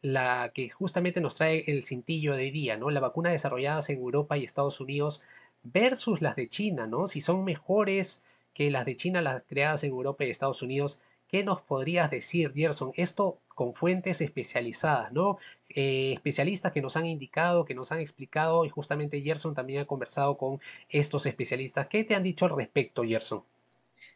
la 0.01 0.51
que 0.53 0.69
justamente 0.69 1.21
nos 1.21 1.35
trae 1.35 1.63
el 1.67 1.83
cintillo 1.83 2.35
de 2.35 2.51
día, 2.51 2.77
¿no? 2.77 2.89
La 2.89 2.99
vacuna 2.99 3.29
desarrolladas 3.29 3.89
en 3.89 3.97
Europa 3.97 4.37
y 4.37 4.43
Estados 4.43 4.79
Unidos 4.79 5.21
versus 5.63 6.21
las 6.21 6.35
de 6.35 6.49
China, 6.49 6.87
¿no? 6.87 7.07
Si 7.07 7.21
son 7.21 7.43
mejores 7.43 8.21
que 8.53 8.71
las 8.71 8.85
de 8.85 8.97
China, 8.97 9.21
las 9.21 9.43
creadas 9.43 9.83
en 9.83 9.91
Europa 9.91 10.25
y 10.25 10.29
Estados 10.29 10.61
Unidos. 10.61 10.99
¿Qué 11.27 11.43
nos 11.43 11.61
podrías 11.61 12.09
decir, 12.09 12.53
Gerson? 12.53 12.91
Esto 12.95 13.37
con 13.49 13.73
fuentes 13.73 14.21
especializadas, 14.21 15.11
¿no? 15.11 15.37
Eh, 15.69 16.13
especialistas 16.13 16.71
que 16.71 16.81
nos 16.81 16.95
han 16.95 17.05
indicado, 17.05 17.65
que 17.65 17.75
nos 17.75 17.91
han 17.91 17.99
explicado, 17.99 18.65
y 18.65 18.69
justamente 18.69 19.21
Gerson 19.21 19.53
también 19.53 19.81
ha 19.81 19.85
conversado 19.85 20.37
con 20.37 20.59
estos 20.89 21.25
especialistas. 21.25 21.87
¿Qué 21.87 22.03
te 22.03 22.15
han 22.15 22.23
dicho 22.23 22.45
al 22.45 22.55
respecto, 22.55 23.03
Gerson? 23.03 23.43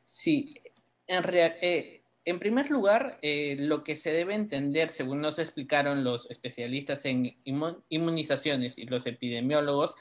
Sí, 0.06 0.56
en, 1.08 1.24
eh, 1.34 2.01
en 2.24 2.40
primer 2.40 2.70
lugar, 2.70 3.18
eh, 3.22 3.56
lo 3.58 3.84
que 3.84 3.98
se 3.98 4.12
debe 4.12 4.36
entender, 4.36 4.90
según 4.90 5.22
nos 5.22 5.40
explicaron 5.40 6.04
los 6.04 6.30
especialistas 6.30 7.06
en 7.06 7.38
inmunizaciones 7.90 8.78
y 8.78 8.86
los 8.86 9.08
epidemiólogos, 9.08 9.96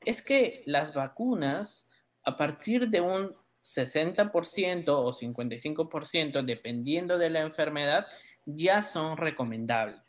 es 0.00 0.22
que 0.22 0.62
las 0.66 0.94
vacunas, 0.94 1.88
a 2.22 2.36
partir 2.36 2.88
de 2.90 3.00
un 3.00 3.34
60% 3.62 4.88
o 4.88 5.12
55%, 5.12 6.44
dependiendo 6.44 7.18
de 7.18 7.30
la 7.30 7.40
enfermedad, 7.40 8.06
ya 8.44 8.82
son 8.82 9.16
recomendables. 9.16 10.00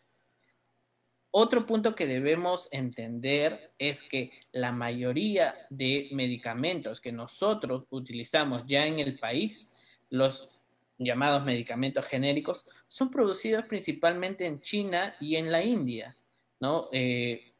Otro 1.31 1.65
punto 1.65 1.95
que 1.95 2.05
debemos 2.05 2.69
entender 2.71 3.73
es 3.77 4.03
que 4.03 4.31
la 4.51 4.71
mayoría 4.71 5.55
de 5.69 6.09
medicamentos 6.11 7.01
que 7.01 7.11
nosotros 7.11 7.85
utilizamos 7.89 8.63
ya 8.67 8.85
en 8.85 8.99
el 8.99 9.19
país, 9.19 9.71
los 10.09 10.47
llamados 10.97 11.43
medicamentos 11.43 12.05
genéricos, 12.05 12.69
son 12.87 13.11
producidos 13.11 13.65
principalmente 13.65 14.45
en 14.45 14.59
China 14.61 15.15
y 15.19 15.35
en 15.35 15.51
la 15.51 15.63
India, 15.63 16.15
¿no? 16.59 16.89
Eh, 16.91 17.55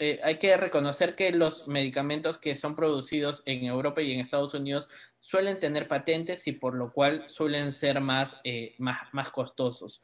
eh, 0.00 0.20
hay 0.24 0.38
que 0.38 0.56
reconocer 0.56 1.14
que 1.14 1.30
los 1.30 1.68
medicamentos 1.68 2.38
que 2.38 2.56
son 2.56 2.74
producidos 2.74 3.42
en 3.46 3.64
Europa 3.64 4.02
y 4.02 4.12
en 4.12 4.20
Estados 4.20 4.54
Unidos 4.54 4.88
suelen 5.20 5.60
tener 5.60 5.86
patentes 5.86 6.46
y 6.48 6.52
por 6.52 6.74
lo 6.74 6.92
cual 6.92 7.28
suelen 7.28 7.72
ser 7.72 8.00
más, 8.00 8.40
eh, 8.42 8.74
más, 8.78 9.30
costosos. 9.30 10.02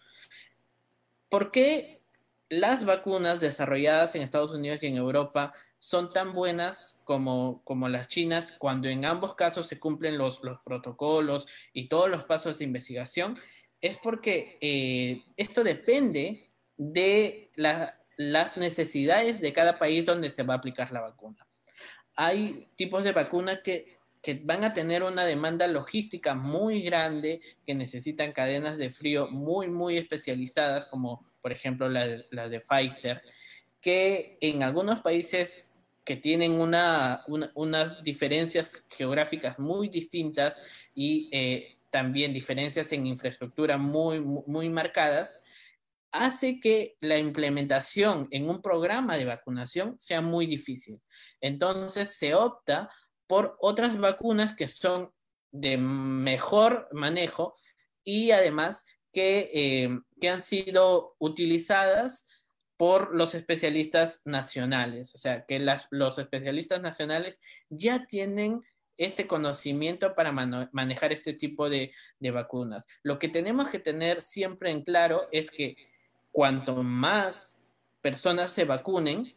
¿Por 1.29 1.51
qué 1.51 2.03
las 2.49 2.85
vacunas 2.85 3.41
desarrolladas 3.41 4.15
en 4.15 4.23
Estados 4.23 4.53
Unidos 4.53 4.81
y 4.83 4.87
en 4.87 4.97
Europa 4.97 5.53
son 5.85 6.13
tan 6.13 6.33
buenas 6.33 7.03
como, 7.05 7.63
como 7.65 7.89
las 7.89 8.09
chinas 8.09 8.53
cuando 8.59 8.89
en 8.89 9.05
ambos 9.05 9.35
casos 9.35 9.67
se 9.67 9.79
cumplen 9.79 10.17
los, 10.17 10.41
protocolos 10.65 11.47
y 11.73 11.89
todos 11.89 12.09
los 12.09 12.25
pasos 12.25 12.59
de 12.59 12.65
investigación? 12.65 13.39
Es 13.81 13.99
porque 13.99 14.57
eh, 14.63 15.23
esto 15.37 15.63
depende 15.63 16.51
de 16.77 17.51
la 17.57 17.99
las 18.17 18.57
necesidades 18.57 19.41
de 19.41 19.53
cada 19.53 19.79
país 19.79 20.05
donde 20.05 20.31
se 20.31 20.43
va 20.43 20.55
a 20.55 20.57
aplicar 20.59 20.93
la 20.93 21.01
vacuna. 21.01 21.47
Hay 22.17 22.69
tipos 22.77 23.05
de 23.05 23.13
vacunas 23.13 23.61
que, 23.63 24.03
van 24.43 24.65
a 24.65 24.73
tener 24.73 25.03
una 25.03 25.27
demanda 25.27 25.67
logística 25.67 26.35
muy 26.35 26.81
grande, 26.81 27.43
que 27.67 27.75
necesitan 27.75 28.33
cadenas 28.33 28.79
de 28.79 28.89
frío 28.89 29.29
muy, 29.29 29.69
muy 29.69 29.99
especializadas, 29.99 30.87
como 30.87 31.27
por 31.43 31.53
ejemplo 31.53 31.91
las 31.91 32.25
la 32.31 32.49
de 32.49 32.61
Pfizer, 32.61 33.21
que 33.83 34.39
en 34.41 34.63
algunos 34.63 35.03
países 35.03 35.74
que 36.05 36.17
tienen 36.17 36.53
una, 36.53 37.25
unas 37.55 38.03
diferencias 38.03 38.83
geográficas 38.91 39.59
muy 39.59 39.89
distintas 39.89 40.63
y 40.95 41.29
eh, 41.33 41.79
también 41.91 42.33
diferencias 42.33 42.93
en 42.93 43.07
infraestructura 43.07 43.79
muy, 43.79 44.21
muy 44.21 44.69
marcadas, 44.69 45.43
hace 46.13 46.61
que 46.61 46.97
la 47.01 47.19
implementación 47.19 48.29
en 48.31 48.49
un 48.49 48.61
programa 48.61 49.17
de 49.17 49.25
vacunación 49.25 49.97
sea 49.99 50.21
muy 50.21 50.47
difícil. 50.47 51.01
Entonces 51.41 52.17
se 52.17 52.35
opta 52.35 52.91
por 53.27 53.57
otras 53.61 53.99
vacunas 53.99 54.55
que 54.55 54.69
son 54.69 55.11
de 55.51 55.77
mejor 55.79 56.89
manejo 56.93 57.55
y 58.05 58.33
además 58.33 58.85
que, 59.13 59.51
eh, 59.55 60.29
han 60.29 60.43
sido 60.43 61.17
utilizadas 61.19 62.27
por 62.77 63.15
los 63.15 63.35
especialistas 63.35 64.23
nacionales. 64.25 65.15
O 65.15 65.19
sea, 65.19 65.45
que 65.47 65.61
los 65.91 66.19
especialistas 66.19 66.81
nacionales 66.81 67.41
ya 67.69 68.07
tienen 68.07 68.63
este 68.97 69.27
conocimiento 69.27 70.15
para 70.15 70.33
manejar 70.33 71.13
este 71.13 71.33
tipo 71.33 71.69
de, 71.69 71.93
de 72.21 72.31
vacunas. 72.31 72.87
Lo 73.03 73.19
que 73.19 73.29
tenemos 73.29 73.69
que 73.69 73.81
tener 73.81 74.23
siempre 74.23 74.71
en 74.71 74.83
claro 74.83 75.29
es 75.33 75.51
que 75.51 75.77
cuanto 76.31 76.83
más 76.83 77.73
personas 78.01 78.53
se 78.53 78.65
vacunen, 78.65 79.35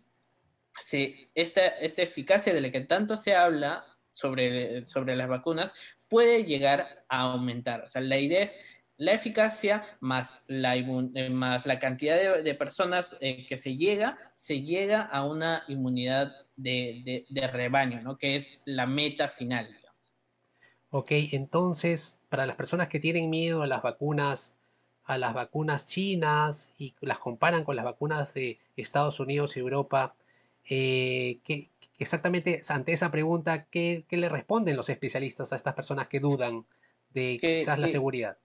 esta, 1.36 1.68
eficacia 1.68 2.54
de 2.54 2.62
la 2.62 2.72
que 2.72 2.82
tanto 2.82 3.18
se 3.18 3.36
habla 3.36 3.86
sobre, 4.14 4.86
sobre 4.88 5.16
las 5.16 5.28
vacunas 5.28 5.74
puede 6.08 6.44
llegar 6.44 7.06
a 7.10 7.22
aumentar. 7.22 7.84
O 7.84 7.90
sea, 7.90 8.02
la 8.02 8.18
idea 8.18 8.42
es 8.42 8.60
la 8.98 9.14
eficacia 9.14 9.84
más 10.00 10.44
la, 10.48 10.76
eh, 10.76 11.30
más 11.30 11.66
la 11.66 11.80
cantidad 11.80 12.42
de, 12.44 12.56
personas 12.56 13.18
eh, 13.22 13.46
que 13.48 13.58
se 13.58 13.78
llega, 13.78 14.18
se 14.36 14.62
llega 14.62 15.02
a 15.04 15.26
una 15.26 15.64
inmunidad 15.68 16.34
de, 16.56 17.26
de, 17.30 17.48
rebaño, 17.48 18.02
¿no? 18.02 18.18
que 18.18 18.36
es 18.36 18.60
la 18.66 18.88
meta 18.88 19.28
final. 19.28 19.68
Digamos. 19.68 20.14
Ok, 20.90 21.12
entonces, 21.12 22.20
para 22.30 22.46
las 22.46 22.56
personas 22.56 22.88
que 22.88 23.00
tienen 23.00 23.30
miedo 23.30 23.62
a 23.62 23.68
las 23.68 23.82
vacunas 23.82 24.54
a 25.08 25.18
las 25.18 25.34
vacunas 25.34 25.86
chinas 25.86 26.74
y 26.78 26.94
las 27.00 27.18
comparan 27.18 27.64
con 27.64 27.78
las 27.78 27.86
vacunas 27.86 28.34
de 28.34 28.60
Estados 28.76 29.22
Unidos 29.22 29.56
y 29.56 29.62
Europa, 29.62 30.16
eh, 30.70 31.40
exactamente 31.98 32.62
ante 32.68 32.92
esa 32.92 33.10
pregunta, 33.10 33.66
¿qué, 33.66 34.04
le 34.10 34.30
responden 34.30 34.76
los 34.76 34.90
especialistas 34.90 35.54
a 35.54 35.56
estas 35.56 35.76
personas 35.76 36.10
que 36.10 36.20
dudan 36.20 36.66
de 37.14 37.38
quizás 37.40 37.80
la 37.80 37.88
seguridad? 37.88 38.38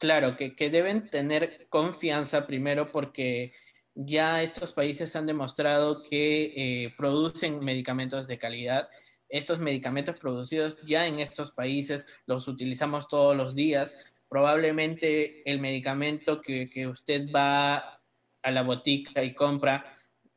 Claro, 0.00 0.36
que, 0.36 0.70
deben 0.70 1.08
tener 1.10 1.68
confianza 1.68 2.46
primero 2.46 2.90
porque 2.90 3.52
ya 3.94 4.42
estos 4.42 4.72
países 4.72 5.14
han 5.14 5.26
demostrado 5.26 6.02
que 6.02 6.54
eh, 6.56 6.94
producen 6.96 7.62
medicamentos 7.64 8.26
de 8.26 8.38
calidad. 8.38 8.88
Estos 9.28 9.60
medicamentos 9.60 10.16
producidos 10.16 10.78
ya 10.86 11.06
en 11.06 11.20
estos 11.20 11.52
países 11.52 12.08
los 12.26 12.48
utilizamos 12.48 13.06
todos 13.08 13.36
los 13.36 13.54
días 13.54 14.04
probablemente 14.30 15.42
el 15.50 15.58
medicamento 15.58 16.40
que, 16.40 16.86
usted 16.86 17.26
va 17.34 18.00
a 18.42 18.50
la 18.50 18.62
botica 18.62 19.22
y 19.24 19.34
compra, 19.34 19.84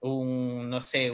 no 0.01 0.81
sé, 0.81 1.11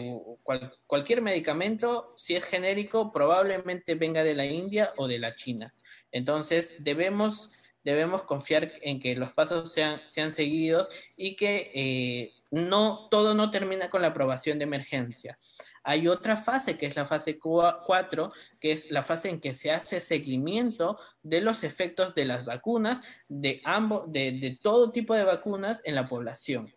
cualquier 0.88 1.22
medicamento, 1.22 2.14
si 2.16 2.36
es 2.36 2.46
genérico, 2.46 3.12
probablemente 3.12 3.96
venga 3.96 4.24
de 4.24 4.34
la 4.34 4.46
India 4.46 4.94
o 4.96 5.08
de 5.08 5.20
la 5.20 5.36
China. 5.36 5.74
Entonces, 6.12 6.78
debemos, 6.80 7.52
debemos 7.90 8.24
confiar 8.24 8.72
en 8.82 9.00
que 9.00 9.16
los 9.16 9.34
pasos 9.34 9.72
sean, 9.72 10.02
sean 10.06 10.32
seguidos 10.32 10.88
y 11.18 11.36
que 11.36 11.72
eh, 11.74 12.34
no, 12.52 13.08
todo 13.10 13.34
no 13.34 13.50
termina 13.50 13.90
con 13.90 14.02
la 14.02 14.10
aprobación 14.10 14.60
de 14.60 14.66
emergencia. 14.66 15.38
Hay 15.84 16.08
otra 16.08 16.36
fase, 16.36 16.78
que 16.78 16.86
es 16.86 16.96
la 16.96 17.06
fase 17.06 17.40
4, 17.40 18.32
que 18.60 18.72
es 18.72 18.92
la 18.92 19.02
fase 19.02 19.30
en 19.30 19.40
que 19.40 19.54
se 19.54 19.72
hace 19.72 20.00
seguimiento 20.00 21.00
de 21.24 21.42
los 21.42 21.64
efectos 21.64 22.14
de 22.14 22.26
las 22.26 22.46
vacunas, 22.46 23.02
de, 23.28 23.62
ambos, 23.64 24.12
de, 24.12 24.58
todo 24.62 24.92
tipo 24.92 25.14
de 25.14 25.24
vacunas 25.24 25.82
en 25.86 25.96
la 25.96 26.08
población. 26.08 26.72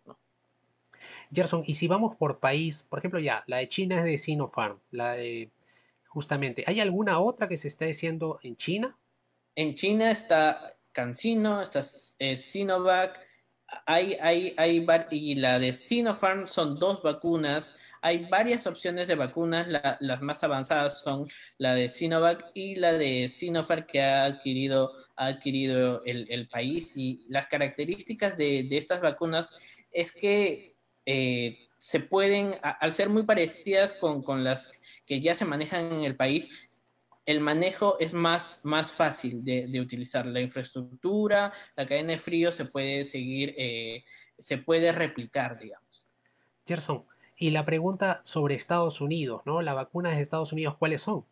Gerson, 1.31 1.63
y 1.65 1.75
si 1.75 1.87
vamos 1.87 2.15
por 2.15 2.39
país, 2.39 2.83
por 2.89 2.99
ejemplo, 2.99 3.19
ya, 3.19 3.43
la 3.47 3.57
de 3.57 3.67
China 3.67 3.99
es 3.99 4.05
de 4.05 4.17
Sinopharm, 4.17 4.79
la 4.91 5.13
de, 5.13 5.49
justamente, 6.07 6.63
¿hay 6.67 6.79
alguna 6.79 7.19
otra 7.19 7.47
que 7.47 7.57
se 7.57 7.67
está 7.67 7.85
haciendo 7.85 8.39
en 8.43 8.55
China? 8.55 8.97
En 9.55 9.75
China 9.75 10.09
está 10.09 10.72
CanSino, 10.93 11.61
está 11.61 11.81
eh, 12.19 12.37
Sinovac, 12.37 13.19
hay, 13.85 14.17
hay, 14.21 14.53
hay, 14.57 14.85
y 15.11 15.35
la 15.35 15.59
de 15.59 15.73
Sinopharm 15.73 16.47
son 16.47 16.77
dos 16.79 17.01
vacunas. 17.01 17.75
Hay 18.01 18.25
varias 18.29 18.67
opciones 18.67 19.07
de 19.07 19.15
vacunas. 19.15 19.67
las 19.99 20.21
más 20.21 20.43
avanzadas 20.43 20.99
son 20.99 21.27
la 21.57 21.73
de 21.73 21.89
Sinovac 21.89 22.51
y 22.53 22.75
la 22.75 22.93
de 22.93 23.29
Sinopharm 23.29 23.85
que 23.85 24.01
ha 24.01 24.25
adquirido, 24.25 24.93
ha 25.15 25.27
adquirido 25.27 26.03
el, 26.05 26.47
país. 26.47 26.95
Y 26.97 27.25
las 27.29 27.47
características 27.47 28.37
de, 28.37 28.63
de 28.69 28.77
estas 28.77 29.01
vacunas 29.01 29.55
es 29.91 30.11
que 30.11 30.75
eh, 31.05 31.57
se 31.77 31.99
pueden, 31.99 32.55
al 32.61 32.93
ser 32.93 33.09
muy 33.09 33.23
parecidas 33.23 33.93
con, 33.93 34.23
con 34.23 34.43
las 34.43 34.71
que 35.05 35.19
ya 35.19 35.35
se 35.35 35.45
manejan 35.45 35.91
en 35.91 36.03
el 36.03 36.15
país, 36.15 36.69
el 37.25 37.39
manejo 37.39 37.97
es 37.99 38.13
más, 38.13 38.61
más 38.63 38.91
fácil 38.91 39.43
de, 39.43 39.79
utilizar. 39.79 40.25
La 40.25 40.41
infraestructura, 40.41 41.51
la 41.75 41.85
cadena 41.85 42.11
de 42.11 42.17
frío 42.17 42.51
se 42.51 42.65
puede 42.65 43.03
seguir, 43.03 43.53
eh, 43.57 44.03
se 44.37 44.57
puede 44.57 44.91
replicar, 44.91 45.57
digamos. 45.57 46.05
Gerson, 46.65 47.05
y 47.37 47.51
la 47.51 47.65
pregunta 47.65 48.21
sobre 48.23 48.55
Estados 48.55 49.01
Unidos, 49.01 49.41
¿no? 49.45 49.61
Las 49.61 49.75
vacunas 49.75 50.15
de 50.15 50.21
Estados 50.21 50.51
Unidos, 50.51 50.75
¿cuáles 50.77 51.01
son? 51.01 51.25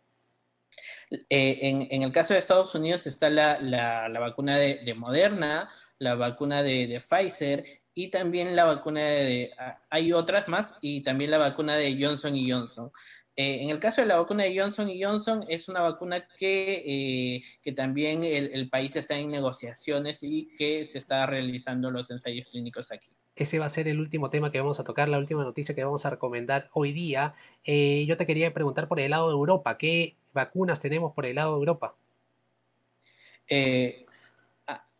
Eh, 1.29 1.59
en, 1.89 2.03
el 2.03 2.11
caso 2.13 2.33
de 2.33 2.39
Estados 2.39 2.73
Unidos 2.75 3.05
está 3.05 3.29
la, 3.29 4.09
vacuna 4.19 4.57
de, 4.57 4.93
Moderna, 4.95 5.69
la 5.99 6.15
vacuna 6.15 6.63
de, 6.63 6.87
de, 6.87 7.01
Pfizer 7.01 7.65
y 7.93 8.09
también 8.09 8.55
la 8.55 8.63
vacuna 8.63 9.01
de, 9.01 9.51
hay 9.89 10.13
otras 10.13 10.47
más, 10.47 10.77
y 10.81 11.03
también 11.03 11.31
la 11.31 11.37
vacuna 11.37 11.75
de 11.75 11.97
Johnson 12.01 12.35
y 12.35 12.49
Johnson. 12.49 12.91
Eh, 13.35 13.63
en 13.63 13.69
el 13.69 13.79
caso 13.79 14.01
de 14.01 14.07
la 14.07 14.17
vacuna 14.17 14.43
de 14.43 14.59
Johnson 14.59 14.89
y 14.89 15.01
Johnson, 15.01 15.45
es 15.47 15.69
una 15.69 15.81
vacuna 15.81 16.27
que, 16.37 16.83
eh, 16.85 17.43
que 17.61 17.71
también 17.71 18.23
el, 18.23 18.69
país 18.69 18.95
está 18.95 19.17
en 19.17 19.31
negociaciones 19.31 20.21
y 20.21 20.49
que 20.57 20.83
se 20.83 20.97
está 20.97 21.25
realizando 21.25 21.91
los 21.91 22.11
ensayos 22.11 22.47
clínicos 22.49 22.91
aquí. 22.91 23.09
Ese 23.35 23.57
va 23.57 23.65
a 23.65 23.69
ser 23.69 23.87
el 23.87 23.99
último 23.99 24.29
tema 24.29 24.51
que 24.51 24.59
vamos 24.59 24.79
a 24.79 24.83
tocar, 24.83 25.07
la 25.07 25.17
última 25.17 25.43
noticia 25.43 25.73
que 25.73 25.83
vamos 25.83 26.05
a 26.05 26.09
recomendar 26.09 26.69
hoy 26.73 26.91
día. 26.91 27.33
Eh, 27.63 28.05
yo 28.05 28.17
te 28.17 28.25
quería 28.25 28.53
preguntar 28.53 28.87
por 28.89 28.99
el 28.99 29.11
lado 29.11 29.29
de 29.29 29.33
Europa, 29.33 29.77
¿qué 29.77 30.15
vacunas 30.33 30.81
tenemos 30.81 31.13
por 31.13 31.25
el 31.25 31.35
lado 31.35 31.53
de 31.53 31.59
Europa? 31.59 31.95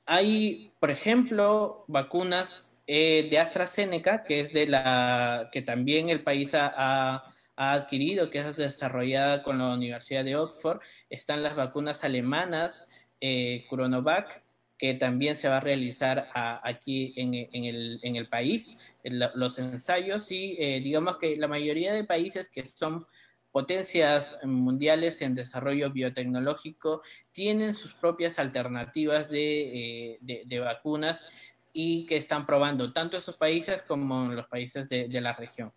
hay, 0.05 0.73
por 0.81 0.91
ejemplo, 0.91 1.85
vacunas 1.87 2.81
de 2.85 3.39
AstraZeneca, 3.39 4.25
que 4.25 4.41
es 4.41 4.51
de 4.51 4.67
la 4.67 5.49
que 5.53 5.61
también 5.61 6.09
el 6.09 6.21
país 6.21 6.53
ha 6.53 6.73
ha 6.75 7.23
adquirido, 7.69 8.29
que 8.29 8.39
es 8.39 8.55
desarrollada 8.55 9.43
con 9.43 9.59
la 9.59 9.73
Universidad 9.73 10.25
de 10.25 10.35
Oxford. 10.35 10.79
Están 11.09 11.43
las 11.43 11.55
vacunas 11.55 12.03
alemanas, 12.03 12.87
eh, 13.19 13.65
Curonovac, 13.69 14.43
que 14.79 14.95
también 14.95 15.35
se 15.35 15.47
va 15.47 15.57
a 15.57 15.59
realizar 15.59 16.29
aquí 16.33 17.13
en, 17.15 17.35
el, 17.35 18.27
país, 18.29 18.75
los 19.03 19.59
ensayos, 19.59 20.31
y 20.31 20.55
eh, 20.59 20.81
digamos 20.83 21.17
que 21.17 21.35
la 21.35 21.47
mayoría 21.47 21.93
de 21.93 22.03
países 22.03 22.49
que 22.49 22.65
son 22.65 23.05
potencias 23.51 24.39
mundiales 24.43 25.21
en 25.21 25.35
desarrollo 25.35 25.91
biotecnológico 25.91 27.03
tienen 27.31 27.75
sus 27.75 27.93
propias 27.93 28.39
alternativas 28.39 29.29
de, 29.29 30.17
eh, 30.27 30.59
vacunas 30.59 31.27
y 31.73 32.07
que 32.07 32.17
están 32.17 32.47
probando 32.47 32.91
tanto 32.91 33.17
esos 33.17 33.37
países 33.37 33.83
como 33.83 34.29
los 34.29 34.47
países 34.47 34.89
de, 34.89 35.07
de 35.07 35.21
la 35.21 35.33
región. 35.33 35.71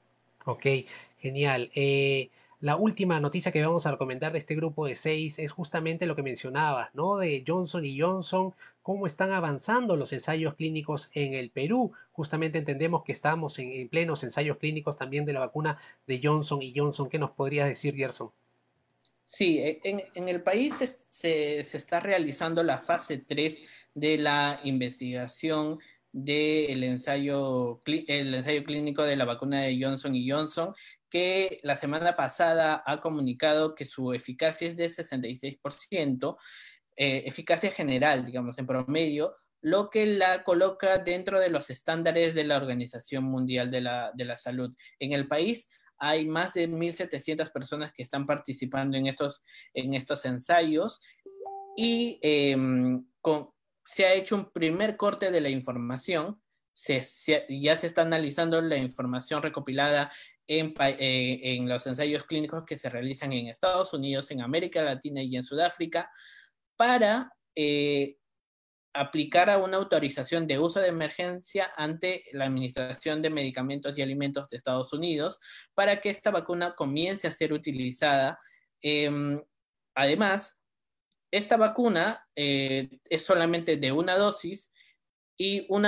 Ok, 0.45 0.67
Genial. 1.25 1.71
Eh, 1.75 2.29
la 2.61 2.77
última 2.77 3.19
noticia 3.19 3.51
que 3.51 3.65
vamos 3.65 3.87
a 3.87 3.91
recomendar 3.91 4.33
de 4.33 4.39
este 4.39 4.55
grupo 4.55 4.85
de 4.85 4.95
seis 4.95 5.39
es 5.39 5.53
justamente 5.53 6.05
lo 6.05 6.15
que 6.15 6.23
mencionabas, 6.23 6.95
¿no? 6.95 7.17
De 7.17 7.43
Johnson 7.47 7.83
y 7.85 7.99
Johnson, 7.99 8.55
cómo 8.83 9.07
están 9.07 9.33
avanzando 9.33 9.97
los 9.97 10.13
ensayos 10.13 10.55
clínicos 10.55 11.09
en 11.15 11.33
el 11.33 11.51
Perú. 11.51 11.93
Justamente 12.13 12.59
entendemos 12.59 13.05
que 13.05 13.13
estamos 13.13 13.59
en, 13.59 13.89
plenos 13.89 14.23
ensayos 14.23 14.59
clínicos 14.59 14.99
también 14.99 15.25
de 15.25 15.33
la 15.33 15.41
vacuna 15.41 15.79
de 16.07 16.21
Johnson 16.23 16.61
y 16.61 16.75
Johnson. 16.77 17.09
¿Qué 17.09 17.19
nos 17.19 17.31
podrías 17.31 17.69
decir, 17.69 17.95
Gerson? 17.95 18.31
Sí, 19.25 19.59
e, 19.59 19.81
en, 19.83 20.29
el 20.29 20.43
país 20.43 20.75
se, 20.75 21.63
se, 21.63 21.77
está 21.77 22.01
realizando 22.01 22.63
la 22.63 22.77
fase 22.77 23.17
3 23.17 23.63
de 23.95 24.19
la 24.19 24.61
investigación 24.65 25.79
del 26.17 26.85
ensayo, 26.85 27.83
el 27.87 28.35
ensayo 28.37 28.63
clínico 28.63 29.03
de 29.03 29.17
la 29.17 29.25
vacuna 29.25 29.63
de 29.63 29.77
Johnson 29.83 30.15
y 30.15 30.31
Johnson 30.31 30.73
que 31.11 31.59
la 31.65 31.75
semana 31.75 32.15
pasada 32.15 32.83
ha 32.87 33.01
comunicado 33.01 33.75
que 33.75 33.85
su 33.85 34.13
eficacia 34.13 34.69
es 34.69 34.77
de 34.77 34.87
66%, 34.87 36.37
eh, 36.97 37.25
eficacia 37.27 37.71
general, 37.73 38.25
digamos, 38.25 38.59
en 38.59 38.67
promedio, 38.67 39.35
lo 39.61 39.91
que 39.91 40.07
la 40.07 40.45
coloca 40.45 40.99
dentro 40.99 41.41
de 41.41 41.51
los 41.51 41.71
estándares 41.71 42.35
de 42.35 42.45
la 42.45 42.57
Organización 42.57 43.25
Mundial 43.25 43.71
de 43.71 43.81
la, 43.81 44.37
Salud. 44.37 44.73
En 45.01 45.13
el 45.13 45.27
país 45.27 45.69
hay 45.99 46.27
más 46.27 46.53
de 46.53 46.69
1.700 46.69 47.51
personas 47.51 47.93
que 47.93 48.03
están 48.03 48.25
participando 48.25 48.97
en 48.97 49.07
estos, 49.07 49.43
en 49.73 49.95
estos 49.95 50.25
ensayos 50.25 51.01
y 51.77 52.21
em, 52.23 53.05
se 53.85 54.07
ha 54.07 54.13
hecho 54.13 54.37
un 54.37 54.51
primer 54.51 54.97
corte 54.97 55.31
de 55.31 55.41
la 55.41 55.51
información. 55.51 56.41
ya 56.77 57.77
se 57.77 57.87
está 57.87 58.03
analizando 58.03 58.61
la 58.61 58.77
información 58.77 59.43
recopilada 59.43 60.11
eh, 60.47 61.41
en, 61.43 61.69
los 61.69 61.87
ensayos 61.87 62.25
clínicos 62.25 62.65
que 62.67 62.77
se 62.77 62.91
realizan 62.91 63.33
en 63.33 63.47
Estados 63.47 63.93
Unidos, 63.95 64.31
en 64.31 64.43
América 64.43 64.83
Latina 64.83 65.23
y 65.23 65.37
en 65.37 65.45
Sudáfrica 65.45 66.11
para 66.77 67.33
eh, 67.55 68.17
aplicar 68.93 69.51
a 69.51 69.59
una 69.59 69.77
autorización 69.77 70.47
de 70.47 70.59
uso 70.59 70.81
de 70.81 70.89
emergencia 70.89 71.73
ante 71.77 72.25
la 72.33 72.45
Administración 72.45 73.23
de 73.23 73.31
Medicamentos 73.31 73.97
y 73.97 74.03
Alimentos 74.03 74.49
de 74.49 74.57
Estados 74.57 74.93
Unidos 74.93 75.41
para 75.75 76.01
que 76.01 76.11
esta 76.11 76.31
vacuna 76.31 76.75
comience 76.75 77.27
a 77.27 77.33
ser 77.33 77.53
utilizada. 77.53 78.39
Em, 78.83 79.43
además, 79.95 80.61
esta 81.35 81.57
vacuna 81.57 82.25
eh, 82.37 82.89
es 83.11 83.25
solamente 83.25 83.77
de 83.77 83.91
una 83.91 84.17
dosis 84.17 84.73
y 85.37 85.67
un 85.69 85.83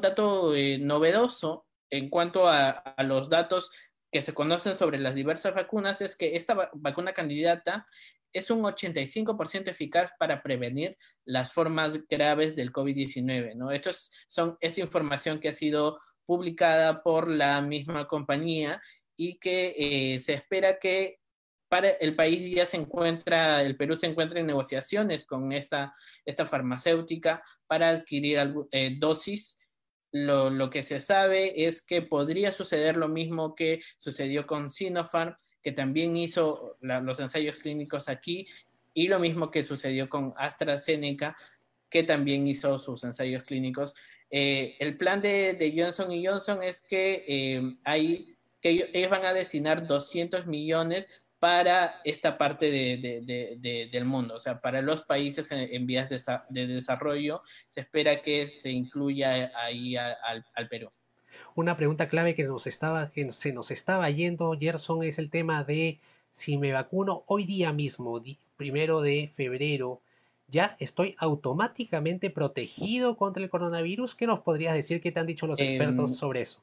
dato 0.00 0.52
novedoso 0.78 1.66
en 1.90 2.08
cuanto 2.08 2.48
a, 2.48 2.94
los 2.98 3.28
datos 3.28 3.72
que 4.12 4.22
se 4.22 4.34
conocen 4.34 4.76
sobre 4.76 4.98
las 4.98 5.16
diversas 5.16 5.52
vacunas 5.52 6.00
es 6.00 6.14
que 6.14 6.36
esta 6.36 6.70
vacuna 6.74 7.12
candidata 7.12 7.86
es 8.32 8.48
un 8.52 8.62
85% 8.62 9.68
eficaz 9.68 10.12
para 10.16 10.40
prevenir 10.44 10.96
las 11.24 11.52
formas 11.52 12.06
graves 12.06 12.54
del 12.54 12.72
COVID-19. 12.72 13.56
¿no? 13.56 13.72
Esto 13.72 13.90
es, 13.90 14.12
son, 14.28 14.56
información 14.76 15.40
que 15.40 15.48
ha 15.48 15.52
sido 15.52 15.98
publicada 16.24 17.02
por 17.02 17.28
la 17.28 17.60
misma 17.62 18.06
compañía 18.06 18.80
y 19.16 19.38
que 19.38 19.74
eh, 19.76 20.20
se 20.20 20.34
espera 20.34 20.78
que 20.78 21.18
el 21.84 22.14
país 22.14 22.50
ya 22.50 22.64
se 22.64 22.76
encuentra, 22.76 23.62
el 23.62 23.76
Perú 23.76 23.96
se 23.96 24.06
encuentra 24.06 24.40
en 24.40 24.46
negociaciones 24.46 25.24
con 25.24 25.52
esta, 25.52 25.92
esta 26.24 26.46
farmacéutica 26.46 27.42
para 27.66 27.90
adquirir 27.90 28.54
eh, 28.70 28.96
dosis 28.98 29.56
lo, 30.12 30.70
que 30.70 30.82
se 30.82 31.00
sabe 31.00 31.66
es 31.66 31.82
que 31.82 32.02
podría 32.02 32.52
suceder 32.52 32.96
lo 32.96 33.08
mismo 33.08 33.54
que 33.54 33.82
sucedió 33.98 34.46
con 34.46 34.70
Sinopharm, 34.70 35.36
que 35.62 35.72
también 35.72 36.16
hizo 36.16 36.76
los 36.80 37.20
ensayos 37.20 37.56
clínicos 37.56 38.08
aquí, 38.08 38.46
y 38.94 39.08
lo 39.08 39.18
mismo 39.18 39.50
que 39.50 39.64
sucedió 39.64 40.08
con 40.08 40.32
AstraZeneca, 40.36 41.36
que 41.90 42.02
también 42.02 42.46
hizo 42.46 42.78
sus 42.78 43.04
ensayos 43.04 43.44
clínicos. 43.44 43.94
Eh, 44.30 44.76
el 44.78 44.96
plan 44.96 45.20
de, 45.20 45.74
Johnson 45.76 46.10
y 46.10 46.26
Johnson 46.26 46.62
es 46.62 46.82
que, 46.82 47.24
eh, 47.28 47.76
hay, 47.84 48.36
que 48.62 48.88
ellos 48.92 49.10
van 49.10 49.26
a 49.26 49.34
destinar 49.34 49.86
200 49.86 50.46
millones 50.46 51.08
para 51.46 52.00
esta 52.02 52.36
parte 52.36 52.68
del 52.72 54.04
mundo, 54.04 54.34
o 54.34 54.40
sea, 54.40 54.60
para 54.60 54.82
los 54.82 55.04
países 55.04 55.48
en, 55.52 55.86
vías 55.86 56.08
de, 56.10 56.66
desarrollo, 56.66 57.40
se 57.68 57.82
espera 57.82 58.20
que 58.20 58.48
se 58.48 58.72
incluya 58.72 59.52
ahí 59.54 59.96
al, 59.96 60.68
Perú. 60.68 60.90
Una 61.54 61.76
pregunta 61.76 62.08
clave 62.08 62.34
que, 62.34 62.42
nos 62.42 62.66
estaba, 62.66 63.12
que 63.12 63.30
se 63.30 63.52
nos 63.52 63.70
estaba 63.70 64.10
yendo, 64.10 64.56
Gerson, 64.58 65.04
es 65.04 65.20
el 65.20 65.30
tema 65.30 65.62
de 65.62 66.00
si 66.32 66.56
me 66.56 66.72
vacuno 66.72 67.22
hoy 67.28 67.44
día 67.44 67.72
mismo, 67.72 68.20
primero 68.56 69.00
de 69.00 69.30
febrero, 69.36 70.00
ya 70.48 70.76
estoy 70.80 71.14
automáticamente 71.16 72.28
protegido 72.28 73.16
contra 73.16 73.44
el 73.44 73.50
coronavirus. 73.50 74.16
¿Qué 74.16 74.26
nos 74.26 74.40
podrías 74.40 74.74
decir? 74.74 75.00
¿Qué 75.00 75.12
te 75.12 75.20
han 75.20 75.26
dicho 75.26 75.46
los 75.46 75.60
expertos 75.60 76.10
em, 76.10 76.16
sobre 76.16 76.40
eso? 76.40 76.60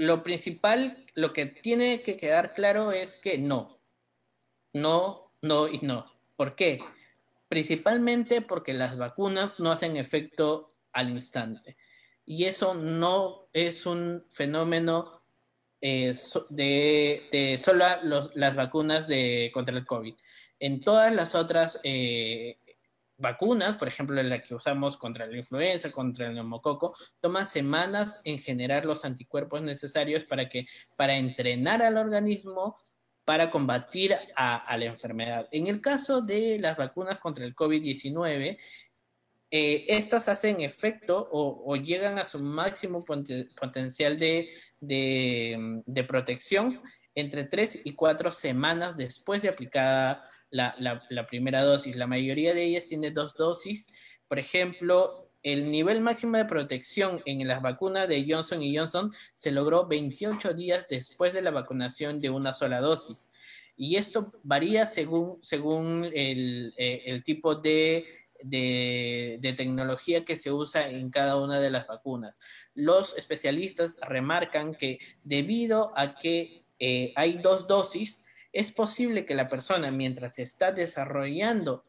Lo 0.00 0.22
principal, 0.22 0.96
lo 1.14 1.34
que 1.34 1.44
tiene 1.44 2.00
que 2.00 2.16
quedar 2.16 2.54
claro 2.54 2.90
es 2.90 3.18
que 3.18 3.36
no. 3.36 3.82
No, 4.72 5.30
no 5.42 5.68
y 5.68 5.80
no. 5.80 6.06
¿Por 6.36 6.56
qué? 6.56 6.80
Principalmente 7.50 8.40
porque 8.40 8.72
las 8.72 8.96
vacunas 8.96 9.60
no 9.60 9.70
hacen 9.70 9.98
efecto 9.98 10.72
al 10.94 11.10
instante. 11.10 11.76
Y 12.24 12.46
eso 12.46 12.72
no 12.72 13.48
es 13.52 13.84
un 13.84 14.24
fenómeno 14.30 15.20
eh, 15.82 16.14
de, 16.48 17.60
solo 17.62 17.84
las 18.36 18.56
vacunas 18.56 19.06
de, 19.06 19.50
contra 19.52 19.76
el 19.76 19.84
COVID. 19.84 20.14
En 20.60 20.80
todas 20.80 21.14
las 21.14 21.34
otras 21.34 21.78
eh, 21.84 22.56
vacunas, 23.20 23.76
por 23.76 23.88
ejemplo, 23.88 24.22
la 24.22 24.42
que 24.42 24.54
usamos 24.54 24.96
contra 24.96 25.26
la 25.26 25.36
influenza, 25.36 25.92
contra 25.92 26.26
el 26.26 26.34
neumococo, 26.34 26.96
toma 27.20 27.44
semanas 27.44 28.20
en 28.24 28.38
generar 28.38 28.86
los 28.86 29.04
anticuerpos 29.04 29.62
necesarios 29.62 30.24
para 30.24 30.48
que 30.48 30.66
para 30.96 31.16
entrenar 31.16 31.82
al 31.82 31.96
organismo 31.96 32.76
para 33.30 33.48
combatir 33.48 34.16
a, 34.34 34.76
la 34.76 34.86
enfermedad. 34.86 35.46
En 35.52 35.68
el 35.68 35.80
caso 35.80 36.20
de 36.20 36.58
las 36.58 36.76
vacunas 36.76 37.18
contra 37.18 37.44
el 37.44 37.54
COVID-19, 37.54 38.58
eh, 39.52 39.84
estas 39.86 40.28
hacen 40.28 40.60
efecto 40.60 41.28
o, 41.30 41.76
llegan 41.76 42.18
a 42.18 42.24
su 42.24 42.40
máximo 42.40 43.04
potencial 43.04 44.18
de, 44.18 44.48
de, 44.80 46.04
protección 46.08 46.82
entre 47.14 47.44
tres 47.44 47.80
y 47.84 47.94
cuatro 47.94 48.32
semanas 48.32 48.96
después 48.96 49.42
de 49.42 49.48
aplicada 49.48 50.24
la, 50.50 51.26
primera 51.28 51.62
dosis. 51.62 51.96
La 51.96 52.06
mayoría 52.06 52.54
de 52.54 52.64
ellas 52.64 52.86
tiene 52.86 53.10
dos 53.10 53.34
dosis. 53.34 53.88
Por 54.28 54.38
ejemplo, 54.38 55.30
el 55.42 55.70
nivel 55.70 56.00
máximo 56.00 56.36
de 56.36 56.44
protección 56.44 57.22
en 57.24 57.46
las 57.46 57.62
vacunas 57.62 58.08
de 58.08 58.26
Johnson 58.28 58.62
y 58.62 58.76
Johnson 58.76 59.10
se 59.34 59.50
logró 59.50 59.86
28 59.86 60.54
días 60.54 60.86
después 60.88 61.32
de 61.32 61.42
la 61.42 61.50
vacunación 61.50 62.20
de 62.20 62.30
una 62.30 62.52
sola 62.52 62.80
dosis. 62.80 63.28
Y 63.76 63.96
esto 63.96 64.32
varía 64.42 64.84
según, 64.84 65.38
según 65.42 66.10
el, 66.12 66.74
eh, 66.76 67.22
tipo 67.24 67.54
de 67.54 68.04
de, 68.42 69.54
tecnología 69.56 70.24
que 70.24 70.36
se 70.36 70.52
usa 70.52 70.88
en 70.88 71.10
cada 71.10 71.36
una 71.36 71.60
de 71.60 71.70
las 71.70 71.86
vacunas. 71.86 72.40
Los 72.74 73.16
especialistas 73.16 73.98
remarcan 74.06 74.74
que 74.74 74.98
debido 75.22 75.92
a 75.96 76.16
que 76.16 76.64
eh, 76.78 77.12
hay 77.16 77.38
dos 77.38 77.66
dosis, 77.68 78.22
es 78.52 78.72
posible 78.72 79.24
que 79.24 79.34
la 79.34 79.48
persona, 79.48 79.90
mientras 79.90 80.38
está 80.38 80.72
desarrollando 80.72 81.82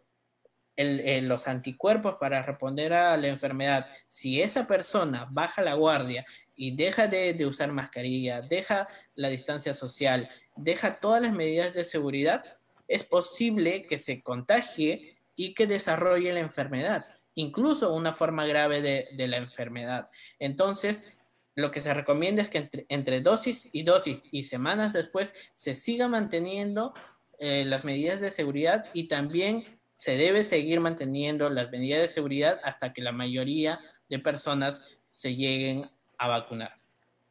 los 0.78 1.48
anticuerpos 1.48 2.16
para 2.16 2.42
responder 2.42 2.94
a 2.94 3.16
la 3.18 3.28
enfermedad, 3.28 3.88
si 4.08 4.42
esa 4.42 4.66
persona 4.66 5.28
baja 5.30 5.62
la 5.62 5.76
guardia 5.76 6.26
y 6.56 6.76
deja 6.76 7.08
de, 7.08 7.34
de 7.34 7.46
usar 7.46 7.72
mascarilla, 7.72 8.42
deja 8.42 8.88
la 9.14 9.30
distancia 9.30 9.74
social, 9.74 10.30
deja 10.56 11.00
todas 11.00 11.22
las 11.22 11.34
medidas 11.34 11.74
de 11.74 11.84
seguridad, 11.84 12.44
es 12.88 13.04
posible 13.04 13.84
que 13.84 13.98
se 13.98 14.22
contagie 14.22 15.18
y 15.36 15.54
que 15.54 15.66
desarrolle 15.66 16.34
la 16.34 16.40
enfermedad, 16.40 17.06
incluso 17.36 17.94
una 17.94 18.14
forma 18.14 18.46
grave 18.46 18.82
de, 18.82 19.28
la 19.28 19.38
enfermedad. 19.38 20.10
Entonces, 20.40 21.18
lo 21.56 21.72
que 21.72 21.82
se 21.82 21.94
recomienda 21.94 22.42
es 22.42 22.50
que 22.50 22.70
entre, 22.90 23.22
dosis 23.22 23.70
y 23.72 23.84
dosis 23.84 24.24
y 24.32 24.44
semanas 24.44 24.94
después 24.94 25.34
se 25.54 25.76
siga 25.76 26.08
manteniendo 26.08 26.94
eh, 27.40 27.66
las 27.66 27.84
medidas 27.84 28.22
de 28.22 28.30
seguridad 28.30 28.86
y 28.94 29.08
también 29.08 29.80
se 29.96 30.18
debe 30.18 30.44
seguir 30.44 30.80
manteniendo 30.80 31.50
las 31.50 31.70
medidas 31.72 32.02
de 32.02 32.08
seguridad 32.08 32.60
hasta 32.64 32.94
que 32.94 33.02
la 33.02 33.12
mayoría 33.12 33.80
de 34.10 34.20
personas 34.20 34.84
se 35.12 35.36
lleguen 35.36 35.90
a 36.18 36.28
vacunar. 36.28 36.76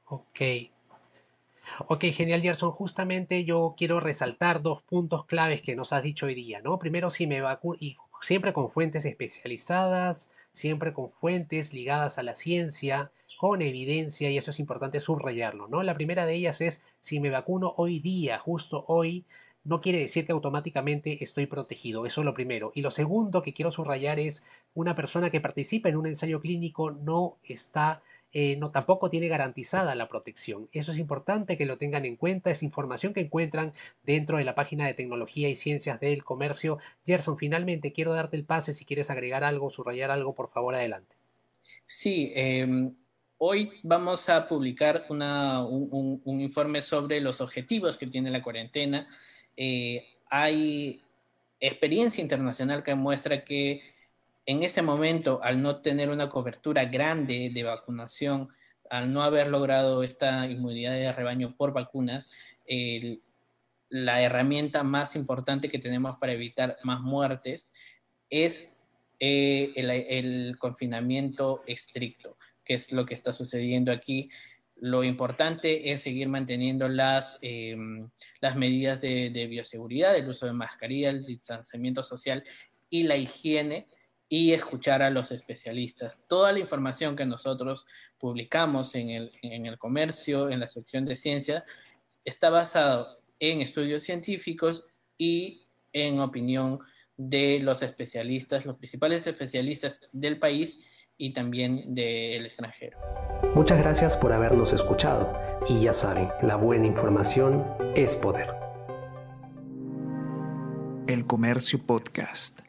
Ok. 0.07 0.41
Ok, 1.89 2.05
genial, 2.13 2.43
Gerson. 2.43 2.71
Justamente 2.73 3.45
yo 3.45 3.75
quiero 3.77 4.01
resaltar 4.01 4.61
dos 4.61 4.83
puntos 4.83 5.25
claves 5.27 5.63
que 5.63 5.77
nos 5.77 5.93
has 5.93 6.03
dicho 6.03 6.27
hoy 6.27 6.35
día, 6.35 6.61
¿no? 6.61 6.79
Primero, 6.79 7.11
si 7.11 7.27
me 7.27 7.41
vacuno, 7.41 7.77
y 7.81 7.97
siempre 8.21 8.53
con 8.53 8.71
fuentes 8.71 9.05
especializadas, 9.05 10.29
siempre 10.53 10.93
con 10.93 11.11
fuentes 11.11 11.73
ligadas 11.73 12.19
a 12.19 12.23
la 12.23 12.35
ciencia, 12.35 13.11
con 13.41 13.63
evidencia, 13.63 14.29
y 14.29 14.37
eso 14.37 14.51
es 14.51 14.61
importante 14.61 15.01
subrayarlo, 15.01 15.67
¿no? 15.67 15.83
La 15.83 15.95
primera 15.95 16.27
de 16.27 16.35
ellas 16.35 16.61
es, 16.61 16.83
si 17.01 17.21
me 17.21 17.31
vacuno 17.31 17.73
hoy 17.79 17.99
día, 17.99 18.39
justo 18.39 18.85
hoy, 18.87 19.25
no 19.65 19.81
quiere 19.81 19.99
decir 19.99 20.27
que 20.27 20.33
automáticamente 20.33 21.25
estoy 21.25 21.47
protegido, 21.47 22.05
eso 22.05 22.21
es 22.21 22.27
lo 22.27 22.35
primero. 22.35 22.71
Y 22.75 22.83
lo 22.83 22.91
segundo 22.91 23.41
que 23.41 23.55
quiero 23.55 23.71
subrayar 23.71 24.21
es, 24.21 24.43
una 24.75 24.95
persona 24.95 25.31
que 25.31 25.41
participa 25.41 25.89
en 25.89 25.97
un 25.97 26.05
ensayo 26.05 26.39
clínico 26.43 26.91
no 26.91 27.39
está 27.43 28.03
eh, 28.35 28.57
no, 28.59 28.71
tampoco 28.73 29.09
tiene 29.09 29.29
garantizada 29.29 29.95
la 29.95 30.07
protección. 30.07 30.69
Eso 30.73 30.93
es 30.93 30.99
importante 30.99 31.57
que 31.57 31.65
lo 31.65 31.79
tengan 31.79 32.05
en 32.05 32.17
cuenta, 32.17 32.51
es 32.51 32.63
información 32.63 33.15
que 33.15 33.21
encuentran 33.21 33.73
dentro 34.03 34.37
de 34.37 34.45
la 34.45 34.55
página 34.55 34.87
de 34.87 34.93
tecnología 34.93 35.49
y 35.49 35.57
ciencias 35.57 35.99
del 35.99 36.25
comercio. 36.25 36.77
Gerson, 37.07 37.39
finalmente 37.39 37.95
quiero 37.95 38.13
darte 38.13 38.37
el 38.37 38.45
pase, 38.45 38.75
si 38.75 38.85
quieres 38.85 39.09
agregar 39.09 39.45
algo, 39.45 39.71
subrayar 39.71 40.11
algo, 40.11 40.35
por 40.35 40.51
favor, 40.51 40.75
adelante. 40.75 41.17
Sí, 41.87 42.33
em, 42.37 42.95
hoy 43.43 43.73
vamos 43.83 44.29
a 44.29 44.47
publicar 44.47 45.07
un, 45.09 46.21
informe 46.41 46.83
sobre 46.83 47.21
los 47.21 47.41
objetivos 47.41 47.97
que 47.97 48.07
tiene 48.07 48.31
la 48.31 48.43
cuarentena. 48.43 49.09
Eh, 49.57 50.05
hay 50.29 51.01
experiencia 51.59 52.23
internacional 52.23 52.83
que 52.83 52.95
muestra 52.95 53.45
que 53.45 53.83
en 54.47 54.63
ese 54.63 54.83
momento, 54.83 55.41
al 55.43 55.63
no 55.63 55.81
tener 55.81 56.11
una 56.11 56.29
cobertura 56.29 56.85
grande 56.85 57.51
de 57.53 57.63
vacunación, 57.63 58.49
al 58.91 59.13
no 59.13 59.23
haber 59.23 59.49
logrado 59.49 60.03
esta 60.03 60.47
inmunidad 60.47 60.93
de 60.93 61.13
rebaño 61.13 61.55
por 61.57 61.73
vacunas, 61.73 62.31
la 63.89 64.23
herramienta 64.23 64.83
más 64.83 65.17
importante 65.17 65.69
que 65.69 65.79
tenemos 65.79 66.17
para 66.19 66.33
evitar 66.33 66.77
más 66.85 67.01
muertes 67.01 67.71
es 68.29 68.81
eh, 69.19 69.73
el, 69.77 70.57
confinamiento 70.59 71.63
estricto, 71.67 72.37
que 72.65 72.75
es 72.75 72.93
lo 72.93 73.07
que 73.07 73.15
está 73.15 73.33
sucediendo 73.33 73.93
aquí. 73.93 74.31
Lo 74.77 75.05
importante 75.05 75.93
es 75.93 76.03
seguir 76.03 76.29
manteniendo 76.29 76.89
las, 76.89 77.39
em, 77.43 78.09
las 78.41 78.57
medidas 78.57 79.01
de, 79.01 79.47
bioseguridad, 79.49 80.17
el 80.17 80.29
uso 80.29 80.47
de 80.47 80.53
mascarilla, 80.53 81.11
el 81.11 81.25
distanciamiento 81.25 82.03
social 82.03 82.45
y 82.89 83.03
la 83.03 83.17
higiene 83.17 83.87
y 84.29 84.53
escuchar 84.53 85.03
a 85.03 85.11
los 85.11 85.33
especialistas. 85.33 86.21
Toda 86.29 86.53
la 86.53 86.61
información 86.61 87.17
que 87.17 87.27
nosotros 87.27 87.85
publicamos 88.17 88.95
en 88.95 89.11
el, 89.11 89.79
comercio, 89.79 90.49
en 90.49 90.61
la 90.61 90.69
sección 90.69 91.05
de 91.05 91.17
ciencia, 91.17 91.65
está 92.25 92.49
basada 92.49 93.19
en 93.41 93.61
estudios 93.61 94.05
científicos 94.05 94.87
y 95.19 95.67
en 95.93 96.21
opinión 96.21 96.79
de 97.17 97.59
los 97.61 97.83
especialistas, 97.83 98.65
los 98.65 98.79
principales 98.79 99.27
especialistas 99.27 100.09
del 100.13 100.39
país 100.39 100.81
y 101.21 101.33
también 101.35 101.95
del 101.95 102.45
extranjero. 102.47 102.99
Muchas 103.55 103.79
gracias 103.79 104.17
por 104.17 104.33
habernos 104.33 104.73
escuchado 104.73 105.33
y 105.69 105.83
ya 105.83 105.93
saben, 105.93 106.29
la 106.41 106.57
buena 106.57 106.87
información 106.87 107.65
es 107.95 108.17
poder. 108.17 108.49
El 111.07 111.27
Comercio 111.27 111.79
Podcast. 111.85 112.61